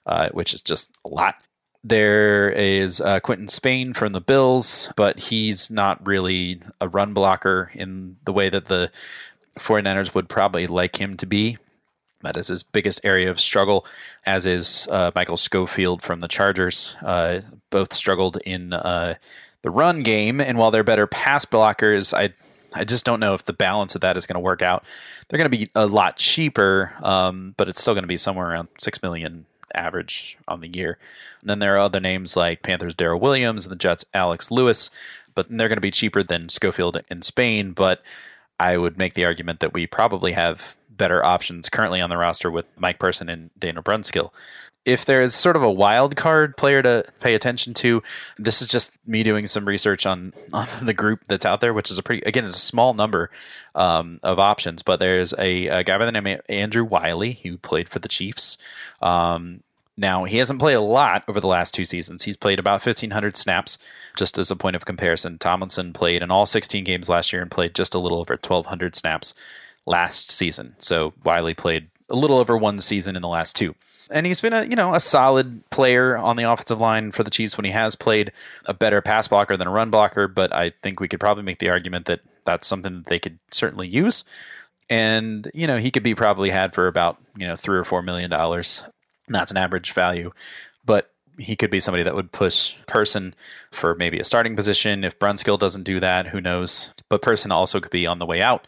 [0.06, 1.36] uh, which is just a lot.
[1.84, 7.72] There is uh, Quinton Spain from the Bills, but he's not really a run blocker
[7.74, 8.90] in the way that the
[9.58, 11.58] 49ers would probably like him to be.
[12.22, 13.84] That is his biggest area of struggle,
[14.24, 16.96] as is uh, Michael Schofield from the Chargers.
[17.02, 19.14] Uh, both struggled in uh,
[19.62, 22.32] the run game, and while they're better pass blockers, I
[22.74, 24.84] I just don't know if the balance of that is going to work out.
[25.28, 28.50] They're going to be a lot cheaper, um, but it's still going to be somewhere
[28.50, 30.98] around six million average on the year.
[31.40, 34.90] And then there are other names like Panthers Daryl Williams and the Jets Alex Lewis,
[35.34, 37.72] but they're going to be cheaper than Schofield in Spain.
[37.72, 38.02] But
[38.60, 42.50] I would make the argument that we probably have better options currently on the roster
[42.50, 44.30] with Mike Person and Daniel Brunskill.
[44.84, 48.02] If there is sort of a wild card player to pay attention to,
[48.38, 51.90] this is just me doing some research on, on the group that's out there, which
[51.90, 53.30] is a pretty, again, it's a small number
[53.74, 57.56] um, of options, but there's a, a, guy by the name of Andrew Wylie who
[57.58, 58.58] played for the Chiefs.
[59.00, 59.62] Um,
[59.96, 62.24] now, he hasn't played a lot over the last two seasons.
[62.24, 63.78] He's played about 1,500 snaps,
[64.16, 65.38] just as a point of comparison.
[65.38, 68.96] Tomlinson played in all 16 games last year and played just a little over 1,200
[68.96, 69.34] snaps
[69.84, 70.74] last season.
[70.78, 73.74] So Wylie played a little over one season in the last two.
[74.10, 77.30] And he's been a you know a solid player on the offensive line for the
[77.30, 78.32] Chiefs when he has played
[78.66, 80.28] a better pass blocker than a run blocker.
[80.28, 83.38] But I think we could probably make the argument that that's something that they could
[83.50, 84.24] certainly use.
[84.90, 88.02] And you know he could be probably had for about you know three or four
[88.02, 88.82] million dollars.
[89.28, 90.32] That's an average value,
[90.84, 93.34] but he could be somebody that would push Person
[93.70, 95.04] for maybe a starting position.
[95.04, 96.92] If Brunskill doesn't do that, who knows?
[97.08, 98.66] But Person also could be on the way out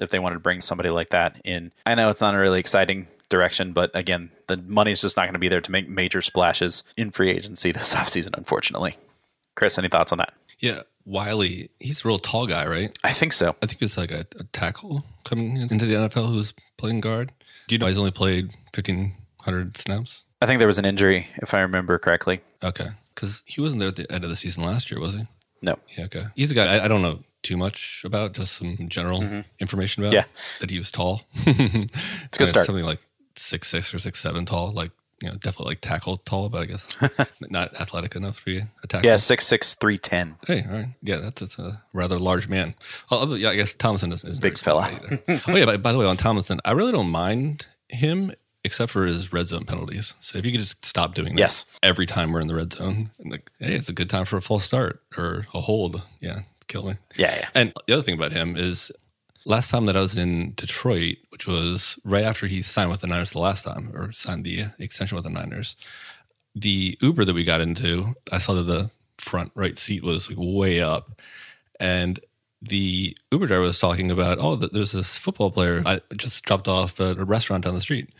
[0.00, 1.72] if they wanted to bring somebody like that in.
[1.86, 5.32] I know it's not a really exciting direction, but again, the money's just not going
[5.32, 8.98] to be there to make major splashes in free agency this offseason, unfortunately.
[9.56, 10.34] Chris, any thoughts on that?
[10.58, 12.96] Yeah, Wylie, he's a real tall guy, right?
[13.02, 13.56] I think so.
[13.62, 17.32] I think it's like a, a tackle coming into the NFL who's playing guard.
[17.66, 20.24] Do you know he's only played 1,500 snaps?
[20.42, 22.40] I think there was an injury, if I remember correctly.
[22.62, 22.86] Okay.
[23.14, 25.26] Because he wasn't there at the end of the season last year, was he?
[25.62, 25.78] No.
[25.96, 26.24] Yeah, okay.
[26.34, 29.40] He's a guy, I, I don't know too much about, just some general mm-hmm.
[29.60, 30.24] information about yeah.
[30.60, 31.22] that he was tall.
[31.34, 32.66] it's a good start.
[32.66, 33.00] Something like
[33.36, 34.90] six six or six seven tall, like
[35.22, 36.96] you know, definitely like tackle tall, but I guess
[37.40, 39.06] not athletic enough to be a tackle.
[39.06, 40.36] Yeah, six six three ten.
[40.46, 42.74] Hey, all right, yeah, that's, that's a rather large man.
[43.10, 44.90] Although, yeah, I guess Tomlinson is, is big fella.
[45.28, 48.32] oh yeah, by, by the way, on Tomlinson, I really don't mind him
[48.64, 50.14] except for his red zone penalties.
[50.20, 51.78] So if you could just stop doing that yes.
[51.82, 54.42] every time we're in the red zone, like, hey, it's a good time for a
[54.42, 56.02] false start or a hold.
[56.20, 56.94] Yeah, kill me.
[57.16, 57.48] Yeah, yeah.
[57.54, 58.92] And the other thing about him is
[59.46, 63.06] last time that I was in Detroit, which was right after he signed with the
[63.06, 65.76] Niners the last time or signed the extension with the Niners,
[66.54, 70.38] the Uber that we got into, I saw that the front right seat was like
[70.38, 71.20] way up.
[71.78, 72.20] And
[72.62, 77.00] the Uber driver was talking about, oh, there's this football player I just dropped off
[77.00, 78.10] at a restaurant down the street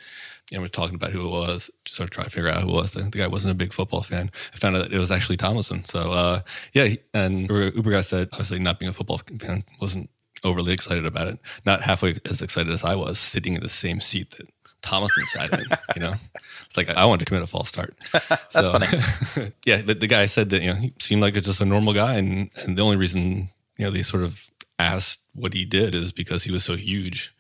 [0.53, 2.71] and we're talking about who it was, just sort of trying to figure out who
[2.71, 2.93] it was.
[2.93, 4.31] The, guy wasn't a big football fan.
[4.53, 5.85] I found out it was actually Tomlinson.
[5.85, 6.41] So uh,
[6.73, 10.11] yeah, and Uber guy said, obviously not being a football fan, wasn't
[10.45, 11.39] overly excited about it.
[11.65, 14.49] Not halfway as excited as I was, sitting in the same seat that
[14.83, 15.67] Tomlinson sat in.
[15.95, 16.15] You know,
[16.65, 17.95] it's like I wanted to commit a false start.
[18.13, 19.53] That's so, funny.
[19.65, 22.15] yeah, but the guy said that you know he seemed like just a normal guy,
[22.15, 24.47] and and the only reason you know they sort of
[24.79, 27.35] asked what he did is because he was so huge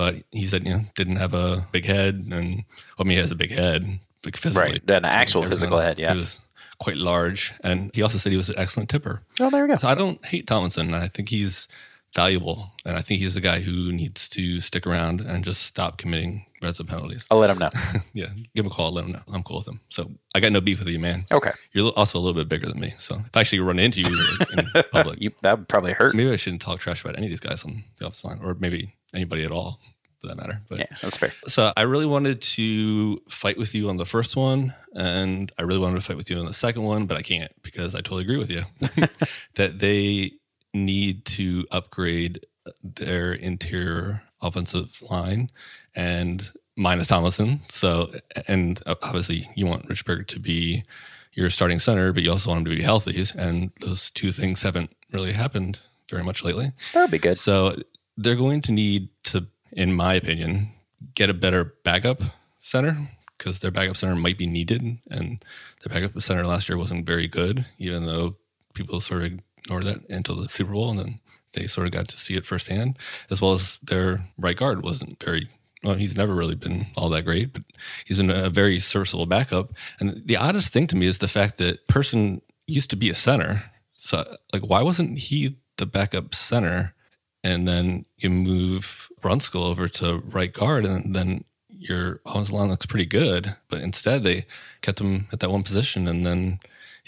[0.00, 2.64] but he said, you know, didn't have a big head, and
[2.98, 4.90] I mean, he has a big head, like physically, right?
[4.90, 6.12] An actual physical head, yeah.
[6.12, 6.40] He was
[6.78, 9.20] quite large, and he also said he was an excellent tipper.
[9.40, 9.74] Oh, there we go.
[9.74, 10.94] So I don't hate Tomlinson.
[10.94, 11.68] I think he's
[12.14, 15.98] valuable, and I think he's the guy who needs to stick around and just stop
[15.98, 17.26] committing red zone penalties.
[17.30, 17.70] I'll let him know.
[18.12, 18.92] yeah, give him a call.
[18.92, 19.22] Let him know.
[19.32, 19.80] I'm cool with him.
[19.88, 21.24] So I got no beef with you, man.
[21.32, 21.52] Okay.
[21.72, 24.18] You're also a little bit bigger than me, so if I actually run into you
[24.52, 26.14] in public, you, that would probably hurt.
[26.14, 28.56] Maybe I shouldn't talk trash about any of these guys on the offensive line, or
[28.58, 29.80] maybe anybody at all
[30.20, 30.60] for that matter.
[30.68, 31.32] But, yeah, that's fair.
[31.46, 35.80] So I really wanted to fight with you on the first one, and I really
[35.80, 38.22] wanted to fight with you on the second one, but I can't because I totally
[38.22, 38.62] agree with you
[39.54, 40.32] that they
[40.72, 42.46] need to upgrade
[42.82, 45.50] their interior offensive line
[45.94, 47.60] and minus Tomlinson.
[47.68, 48.10] So,
[48.46, 50.84] and obviously you want Richburg to be
[51.32, 53.24] your starting center, but you also want him to be healthy.
[53.36, 56.72] And those two things haven't really happened very much lately.
[56.94, 57.38] That would be good.
[57.38, 57.76] So
[58.16, 60.70] they're going to need to in my opinion,
[61.14, 62.22] get a better backup
[62.58, 63.08] center
[63.38, 64.98] because their backup center might be needed.
[65.10, 65.44] And
[65.82, 68.36] their backup center last year wasn't very good, even though
[68.74, 69.32] people sort of
[69.64, 70.90] ignored that until the Super Bowl.
[70.90, 71.20] And then
[71.52, 72.98] they sort of got to see it firsthand,
[73.30, 75.48] as well as their right guard wasn't very
[75.82, 77.62] well, he's never really been all that great, but
[78.04, 79.72] he's been a very serviceable backup.
[79.98, 83.14] And the oddest thing to me is the fact that Person used to be a
[83.14, 83.62] center.
[83.96, 86.94] So, like, why wasn't he the backup center?
[87.42, 92.84] And then you move Brunskill over to right guard, and then your offensive line looks
[92.84, 93.56] pretty good.
[93.70, 94.44] But instead, they
[94.82, 96.60] kept him at that one position, and then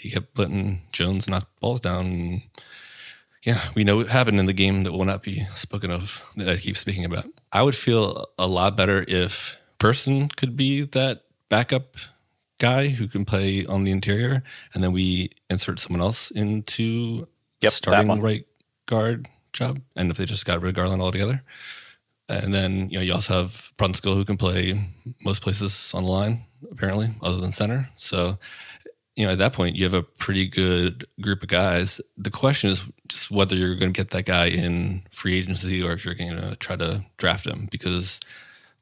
[0.03, 2.05] he kept letting Jones knock balls down.
[2.05, 2.41] And
[3.41, 6.49] yeah, we know what happened in the game that will not be spoken of that
[6.49, 7.25] I keep speaking about.
[7.53, 11.95] I would feel a lot better if Person could be that backup
[12.59, 14.43] guy who can play on the interior,
[14.73, 17.27] and then we insert someone else into
[17.61, 18.45] Yep, starting right
[18.85, 19.81] guard job.
[19.95, 21.43] And if they just got rid of Garland altogether,
[22.27, 24.89] and then you know you also have Brunskill who can play
[25.23, 27.89] most places on the line apparently, other than center.
[27.95, 28.37] So
[29.15, 32.01] you know at that point you have a pretty good group of guys.
[32.17, 35.93] The question is just whether you're going to get that guy in free agency or
[35.93, 38.19] if you're going to try to draft him because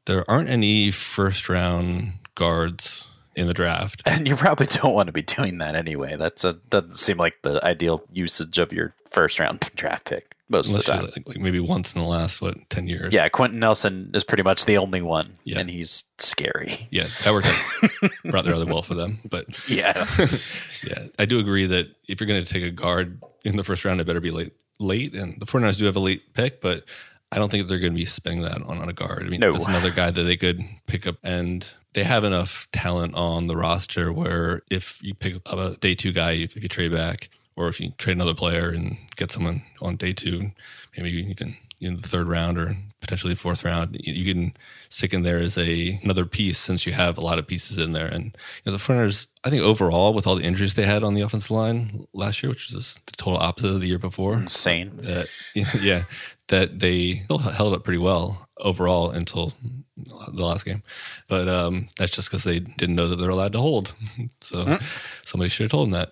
[0.06, 4.02] there aren't any first round guards in the draft.
[4.12, 6.16] And you probably don't want to be doing that anyway.
[6.18, 10.68] That's a doesn't seem like the ideal usage of your first round draft pick most
[10.68, 11.12] Unless of the time.
[11.16, 13.14] like, like maybe once in the last what ten years.
[13.14, 15.60] Yeah, Quenton Nelson is pretty much the only one, Yeah.
[15.60, 16.88] and he's scary.
[16.92, 19.20] yeah, that worked out rather rather well for them.
[19.30, 20.06] But Yeah,
[20.88, 23.86] yeah, I do agree that if you're going to take a guard in the first
[23.86, 24.54] round, it better be late.
[24.80, 26.86] Late, and the 49ers do have a late pick, but
[27.32, 29.24] I don't think they're going to be spending that on, on a guard.
[29.28, 29.52] I mean, No.
[29.54, 33.56] that's another guy that they could pick up, and they have enough talent on the
[33.56, 37.68] roster where if you pick up a day two guy, if you trade back, or
[37.68, 40.52] if you trade another player and get someone on day two,
[40.98, 44.54] maybe even in the third round or potentially fourth round, you, you can
[44.90, 47.92] stick in there as a another piece since you have a lot of pieces in
[47.92, 48.06] there.
[48.06, 48.32] And you
[48.68, 51.52] know, the Fronters, I think overall, with all the injuries they had on the offensive
[51.52, 54.92] line last year, which is the total opposite of the year before, insane.
[55.02, 55.28] that
[55.82, 56.04] yeah,
[56.48, 59.54] that they still held up pretty well overall until
[59.98, 60.84] the last game.
[61.28, 63.94] But um, that's just because they didn't know that they're allowed to hold.
[64.42, 64.78] so
[65.24, 66.12] somebody should have told them that,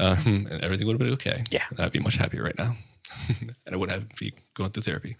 [0.00, 1.42] um, and everything would have been okay.
[1.50, 1.64] Yeah.
[1.70, 2.74] And I'd be much happier right now,
[3.66, 5.16] and I wouldn't have be going through therapy.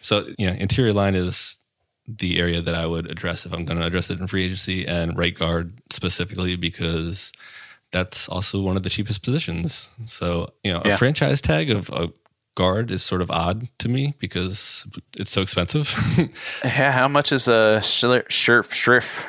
[0.00, 1.56] so you know, interior line is
[2.08, 4.86] the area that I would address if I'm going to address it in free agency
[4.86, 7.32] and right guard specifically because
[7.90, 9.88] that's also one of the cheapest positions.
[10.04, 10.94] So, you know, Yeah.
[10.94, 12.12] a franchise tag of a
[12.54, 14.86] guard is sort of odd to me because
[15.18, 15.92] it's so expensive.
[16.64, 19.24] Yeah, how much is uh Schiller, Scherff Schriff?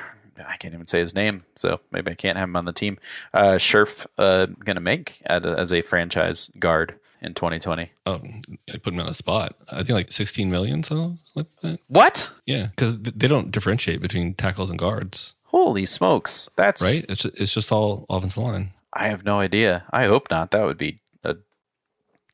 [0.45, 2.97] I can't even say his name, so maybe I can't have him on the team.
[3.33, 7.91] Uh, Scherff uh, gonna make at as a franchise guard in 2020.
[8.05, 8.21] oh,
[8.73, 9.53] I put him on the spot.
[9.71, 11.79] I think like 16 million, so like that.
[11.87, 12.31] What?
[12.45, 16.49] Yeah, because they don't differentiate between tackles and guards, Holy smokes!
[16.55, 17.05] That's right?
[17.07, 18.71] It's it's just all offensive line.
[18.93, 19.85] I have no idea.
[19.91, 20.51] I hope not.
[20.51, 21.35] That would be a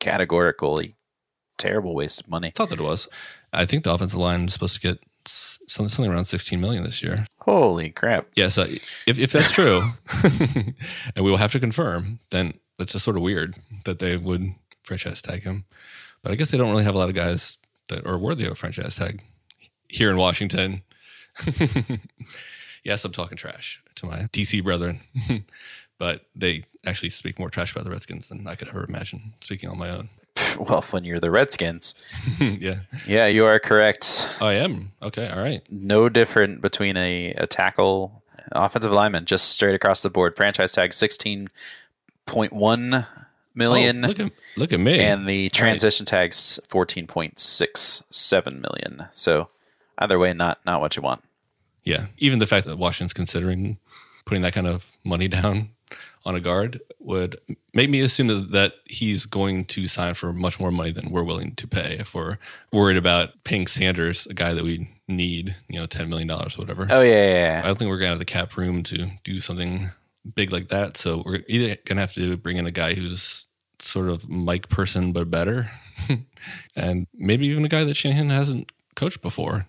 [0.00, 0.96] categorically
[1.56, 2.48] terrible waste of money.
[2.48, 3.08] I thought that it was.
[3.52, 4.98] I think the offensive line is supposed to get
[5.28, 7.26] something, something around 16 million this year.
[7.40, 8.26] Holy crap!
[8.34, 8.66] Yes, uh,
[9.06, 9.90] if if that's true,
[10.22, 14.54] and we will have to confirm, then it's just sort of weird that they would
[14.82, 15.64] franchise tag him.
[16.22, 17.58] But I guess they don't really have a lot of guys
[17.88, 19.22] that are worthy of a franchise tag
[19.88, 20.82] here in Washington.
[22.84, 25.00] yes, I'm talking trash to my DC brethren,
[25.98, 29.68] but they actually speak more trash about the Redskins than I could ever imagine speaking
[29.68, 30.10] on my own.
[30.68, 31.94] Well, when you're the Redskins,
[32.40, 34.28] yeah, yeah, you are correct.
[34.40, 34.92] I am.
[35.02, 35.62] Okay, all right.
[35.70, 40.36] No different between a, a tackle, offensive lineman, just straight across the board.
[40.36, 43.06] Franchise tag 16.1
[43.54, 44.04] million.
[44.04, 45.00] Oh, look at look at me.
[45.00, 49.06] and the transition tags 14.67 million.
[49.12, 49.48] So
[49.98, 51.22] either way, not not what you want.
[51.84, 53.78] Yeah, even the fact that Washington's considering
[54.24, 55.70] putting that kind of money down
[56.24, 57.36] on a guard would
[57.74, 61.54] make me assume that, he's going to sign for much more money than we're willing
[61.56, 62.38] to pay if we're
[62.72, 66.62] worried about paying Sanders, a guy that we need, you know, ten million dollars or
[66.62, 66.86] whatever.
[66.90, 69.88] Oh yeah, yeah, I don't think we're gonna have the cap room to do something
[70.34, 70.96] big like that.
[70.96, 73.46] So we're either gonna have to bring in a guy who's
[73.80, 75.70] sort of Mike Person but better,
[76.76, 79.66] and maybe even a guy that Shanahan hasn't coached before,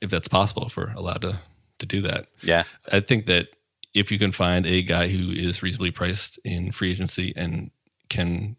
[0.00, 0.66] if that's possible.
[0.66, 1.38] If we're allowed to
[1.78, 2.64] to do that, yeah.
[2.92, 3.48] I think that
[3.96, 7.70] if you can find a guy who is reasonably priced in free agency and
[8.10, 8.56] can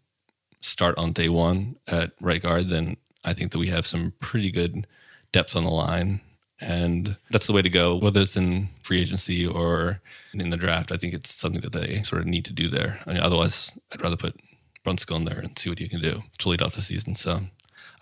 [0.60, 4.50] start on day one at right guard, then I think that we have some pretty
[4.50, 4.88] good
[5.30, 6.20] depth on the line.
[6.60, 10.00] And that's the way to go, whether it's in free agency or
[10.34, 10.90] in the draft.
[10.90, 12.98] I think it's something that they sort of need to do there.
[13.06, 14.40] I mean, otherwise, I'd rather put
[14.84, 17.14] Brunskill in there and see what he can do to lead off the season.
[17.14, 17.42] So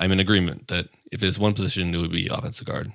[0.00, 2.92] I'm in agreement that if there's one position, it would be offensive guard.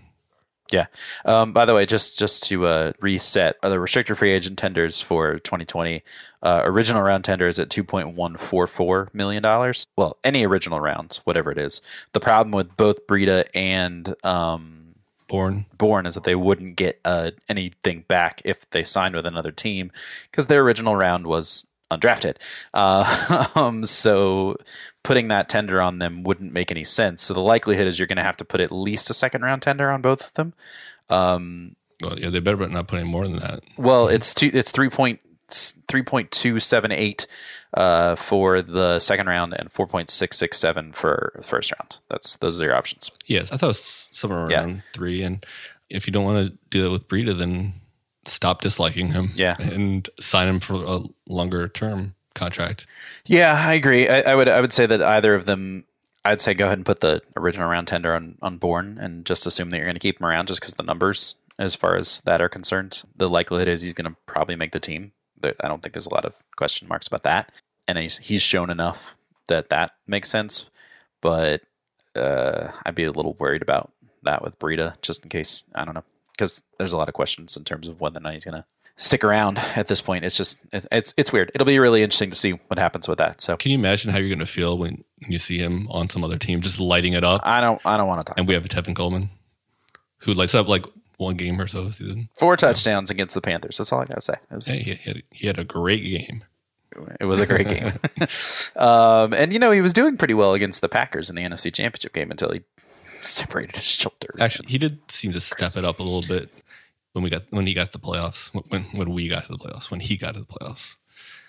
[0.71, 0.85] Yeah.
[1.25, 5.01] Um, by the way, just just to uh, reset, uh, the restricted free agent tenders
[5.01, 6.01] for 2020,
[6.41, 9.85] uh, original round tenders at 2.144 million dollars.
[9.97, 11.81] Well, any original rounds, whatever it is.
[12.13, 14.95] The problem with both Breida and um,
[15.27, 15.65] Bourne.
[15.77, 19.91] Bourne is that they wouldn't get uh, anything back if they signed with another team
[20.29, 22.37] because their original round was undrafted.
[22.73, 24.55] Uh, um, so
[25.03, 27.23] putting that tender on them wouldn't make any sense.
[27.23, 29.61] So the likelihood is you're going to have to put at least a second round
[29.61, 30.53] tender on both of them.
[31.09, 33.61] Um, Well, yeah, they better not put any more than that.
[33.77, 34.49] well, it's two.
[34.53, 35.19] It's three point
[35.87, 37.27] three point two seven eight
[37.73, 41.99] uh, for the second round and four point six six seven for the first round.
[42.09, 43.11] That's those are your options.
[43.25, 44.61] Yes, I thought it was somewhere Yeah.
[44.61, 45.23] around three.
[45.23, 45.45] And
[45.89, 47.73] if you don't want to do that with Breida, then
[48.25, 49.31] stop disliking him.
[49.35, 49.55] Yeah.
[49.59, 52.87] and sign him for a longer term contract.
[53.25, 54.07] Yeah, I agree.
[54.07, 55.85] I, I would I would say that either of them.
[56.23, 59.47] I'd say go ahead and put the original round tender on on Bourne and just
[59.47, 62.21] assume that you're going to keep him around just because the numbers, as far as
[62.21, 65.13] that are concerned, the likelihood is he's going to probably make the team.
[65.43, 67.51] I don't think there's a lot of question marks about that,
[67.87, 68.99] and he's he's shown enough
[69.47, 70.69] that that makes sense.
[71.21, 71.61] But
[72.15, 73.91] uh, I'd be a little worried about
[74.23, 76.03] that with Breida, just in case I don't know,
[76.33, 78.65] because there's a lot of questions in terms of whether or not he's going to
[78.95, 80.25] stick around at this point.
[80.25, 81.51] It's just it's it's weird.
[81.53, 83.41] It'll be really interesting to see what happens with that.
[83.41, 86.23] So Can you imagine how you're going to feel when you see him on some
[86.23, 87.41] other team just lighting it up?
[87.43, 88.37] I don't I don't want to talk.
[88.37, 89.29] And we have Tevin Coleman,
[90.19, 90.85] who lights up like
[91.17, 92.29] one game or so a season.
[92.37, 93.77] Four touchdowns against the Panthers.
[93.77, 94.35] That's all I gotta say.
[94.49, 96.43] Was, he, had, he had a great game.
[97.19, 97.93] it was a great game.
[98.75, 101.73] um, and you know he was doing pretty well against the Packers in the NFC
[101.73, 102.61] Championship game until he
[103.21, 104.33] separated his shoulder.
[104.39, 106.51] Actually, he did seem to step it up a little bit
[107.13, 108.51] when we got when he got to the playoffs.
[108.69, 109.91] When when we got to the playoffs.
[109.91, 110.97] When he got to the playoffs.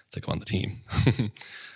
[0.06, 0.82] It's like I'm on the team.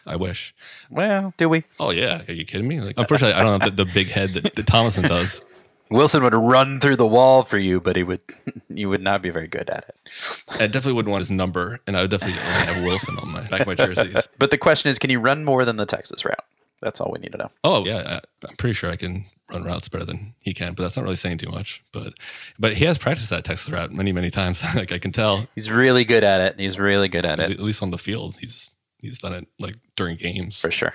[0.06, 0.54] I wish.
[0.90, 1.64] well, do we?
[1.80, 2.80] Oh yeah, are you kidding me?
[2.80, 5.42] Like, unfortunately, I don't have the, the big head that, that Tomlinson does.
[5.90, 8.20] Wilson would run through the wall for you, but he would
[8.68, 10.44] you would not be very good at it.
[10.50, 13.42] I definitely wouldn't want his number, and I would definitely only have Wilson on my
[13.48, 14.28] back of my jerseys.
[14.38, 16.44] But the question is, can you run more than the Texas route?
[16.86, 17.50] That's all we need to know.
[17.64, 20.84] Oh yeah, I, I'm pretty sure I can run routes better than he can, but
[20.84, 21.82] that's not really saying too much.
[21.90, 22.14] But
[22.60, 24.62] but he has practiced that Texas route many many times.
[24.76, 26.60] like I can tell, He's really good at it.
[26.60, 27.50] He's really good at it.
[27.50, 28.70] at least on the field, he's
[29.00, 30.60] he's done it like during games.
[30.60, 30.94] for sure.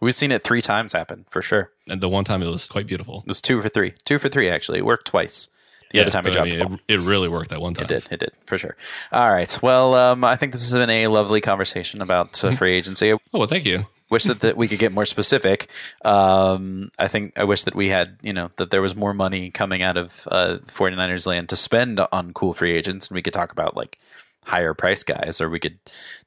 [0.00, 1.70] We've seen it three times happen for sure.
[1.90, 3.20] And the one time it was quite beautiful.
[3.26, 3.92] It was two for three.
[4.06, 4.78] Two for three actually.
[4.78, 5.50] It worked twice.
[5.92, 7.84] The other time he dropped I mean, it, it really worked that one time.
[7.84, 8.08] It did.
[8.10, 8.76] It did for sure.
[9.12, 9.58] All right.
[9.62, 13.12] Well, um, I think this has been a lovely conversation about uh, free agency.
[13.12, 13.86] Oh well, thank you.
[14.12, 15.68] Wish that, that we could get more specific.
[16.04, 19.50] Um, I think I wish that we had, you know, that there was more money
[19.50, 23.32] coming out of uh, 49ers land to spend on cool free agents, and we could
[23.32, 23.98] talk about like
[24.44, 25.78] higher price guys, or we could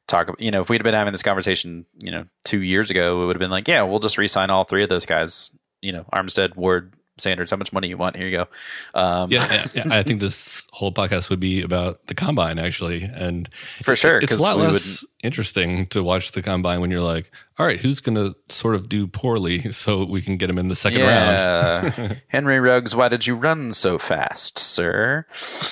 [0.07, 0.35] talk.
[0.39, 3.35] You know, if we'd been having this conversation, you know, two years ago, it would
[3.35, 5.51] have been like, yeah, we'll just re-sign all three of those guys.
[5.81, 7.51] You know, Armstead, Ward, Sanders.
[7.51, 8.15] How much money you want?
[8.15, 8.47] Here you go.
[8.93, 13.49] Um, Yeah, yeah, I think this whole podcast would be about the combine actually, and
[13.81, 17.65] For sure, it's a lot less interesting to watch the combine when you're like, all
[17.65, 20.75] right, who's going to sort of do poorly so we can get him in the
[20.75, 22.21] second round.
[22.27, 25.25] Henry Ruggs, why did you run so fast, sir?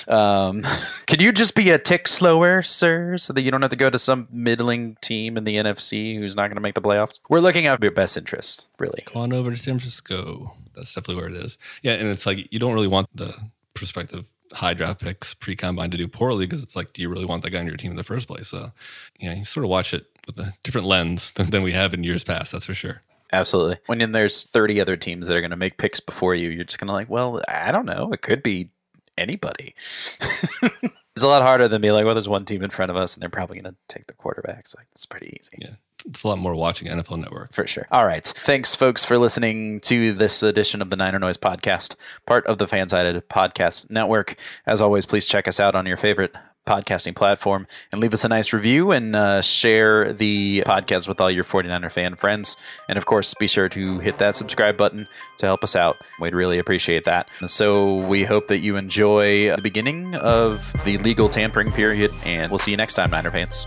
[0.08, 0.62] Um,
[1.06, 3.90] could you just be a tick slower, sir, so that you don't have to go
[3.90, 7.20] to some middling team in the NFC who's not going to make the playoffs?
[7.28, 9.02] We're looking out for your best interest, really.
[9.06, 10.56] Come on over to San Francisco.
[10.74, 11.58] That's definitely where it is.
[11.82, 13.34] Yeah, and it's like you don't really want the
[13.74, 17.24] prospective high draft picks pre combine to do poorly because it's like, do you really
[17.24, 18.48] want that guy on your team in the first place?
[18.48, 18.72] So,
[19.18, 22.04] yeah, you sort of watch it with a different lens than, than we have in
[22.04, 22.52] years past.
[22.52, 23.02] That's for sure.
[23.32, 23.78] Absolutely.
[23.86, 26.64] When then there's 30 other teams that are going to make picks before you, you're
[26.64, 28.12] just going to like, well, I don't know.
[28.12, 28.70] It could be
[29.18, 29.74] anybody.
[31.14, 33.14] it's a lot harder than be like, well, there's one team in front of us
[33.14, 34.76] and they're probably going to take the quarterbacks.
[34.76, 35.58] Like, it's pretty easy.
[35.60, 35.74] Yeah,
[36.06, 37.52] it's a lot more watching NFL Network.
[37.52, 37.86] For sure.
[37.90, 38.26] All right.
[38.26, 41.94] Thanks, folks, for listening to this edition of the Niner Noise podcast,
[42.26, 44.36] part of the FanSided Podcast Network.
[44.66, 46.34] As always, please check us out on your favorite
[46.66, 51.30] podcasting platform and leave us a nice review and uh, share the podcast with all
[51.30, 52.56] your 49er fan friends.
[52.88, 55.06] And of course, be sure to hit that subscribe button
[55.38, 55.96] to help us out.
[56.20, 57.28] We'd really appreciate that.
[57.46, 62.58] So we hope that you enjoy the beginning of the legal tampering period, and we'll
[62.58, 63.66] see you next time, Niner fans.